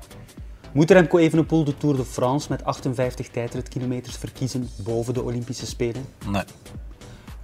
[0.71, 6.05] Moet Remco Evenepoel de Tour de France met 58 tijdritkilometers verkiezen boven de Olympische Spelen?
[6.27, 6.43] Nee.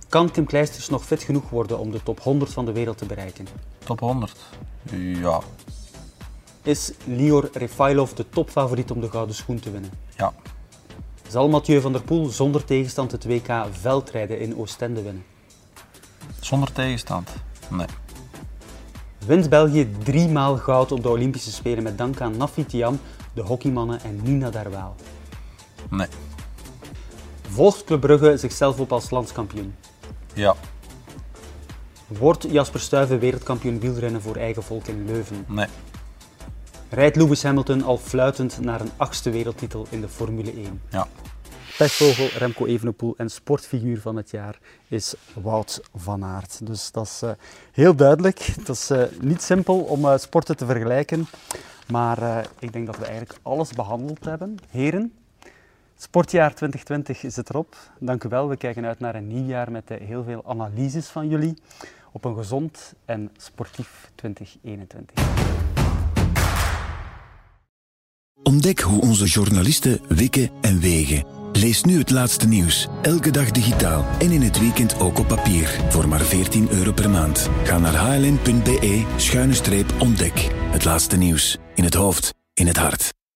[0.09, 3.05] Kan Kim Kleisters nog fit genoeg worden om de top 100 van de wereld te
[3.05, 3.47] bereiken?
[3.83, 4.37] Top 100?
[4.91, 5.39] Ja.
[6.61, 9.91] Is Lior Refailov de topfavoriet om de gouden schoen te winnen?
[10.17, 10.33] Ja.
[11.31, 15.23] Zal Mathieu van der Poel zonder tegenstand het WK veldrijden in Oostende winnen?
[16.39, 17.29] Zonder tegenstand?
[17.69, 17.87] Nee.
[19.25, 22.99] Wint België driemaal goud op de Olympische Spelen met dank aan Nafi Tiam,
[23.33, 24.95] de hockeymannen en Nina Darwaal?
[25.89, 26.07] Nee.
[27.49, 29.75] Volgt Club Brugge zichzelf op als landskampioen?
[30.33, 30.55] Ja.
[32.07, 35.45] Wordt Jasper Stuyven wereldkampioen wielrennen voor eigen volk in Leuven?
[35.47, 35.67] Nee.
[36.89, 40.81] Rijdt Lewis Hamilton al fluitend naar een achtste wereldtitel in de Formule 1?
[40.89, 41.07] Ja.
[41.81, 46.65] Pechvogel, Remco Evenepoel en sportfiguur van het jaar is Wout van Aert.
[46.65, 47.31] Dus dat is uh,
[47.71, 48.39] heel duidelijk.
[48.39, 51.27] Het is uh, niet simpel om uh, sporten te vergelijken,
[51.87, 54.57] maar ik denk dat we eigenlijk alles behandeld hebben.
[54.69, 55.13] Heren,
[55.97, 57.75] sportjaar 2020 is het erop.
[57.99, 58.47] Dank u wel.
[58.47, 61.57] We kijken uit naar een nieuw jaar met heel veel analyses van jullie
[62.11, 65.25] op een gezond en sportief 2021.
[68.43, 71.40] Ontdek hoe onze journalisten wikken en wegen.
[71.51, 75.79] Lees nu het laatste nieuws, elke dag digitaal en in het weekend ook op papier,
[75.89, 77.49] voor maar 14 euro per maand.
[77.63, 78.49] Ga naar hln.be-ontdek.
[80.71, 83.20] Het laatste nieuws, in het hoofd, in het hart.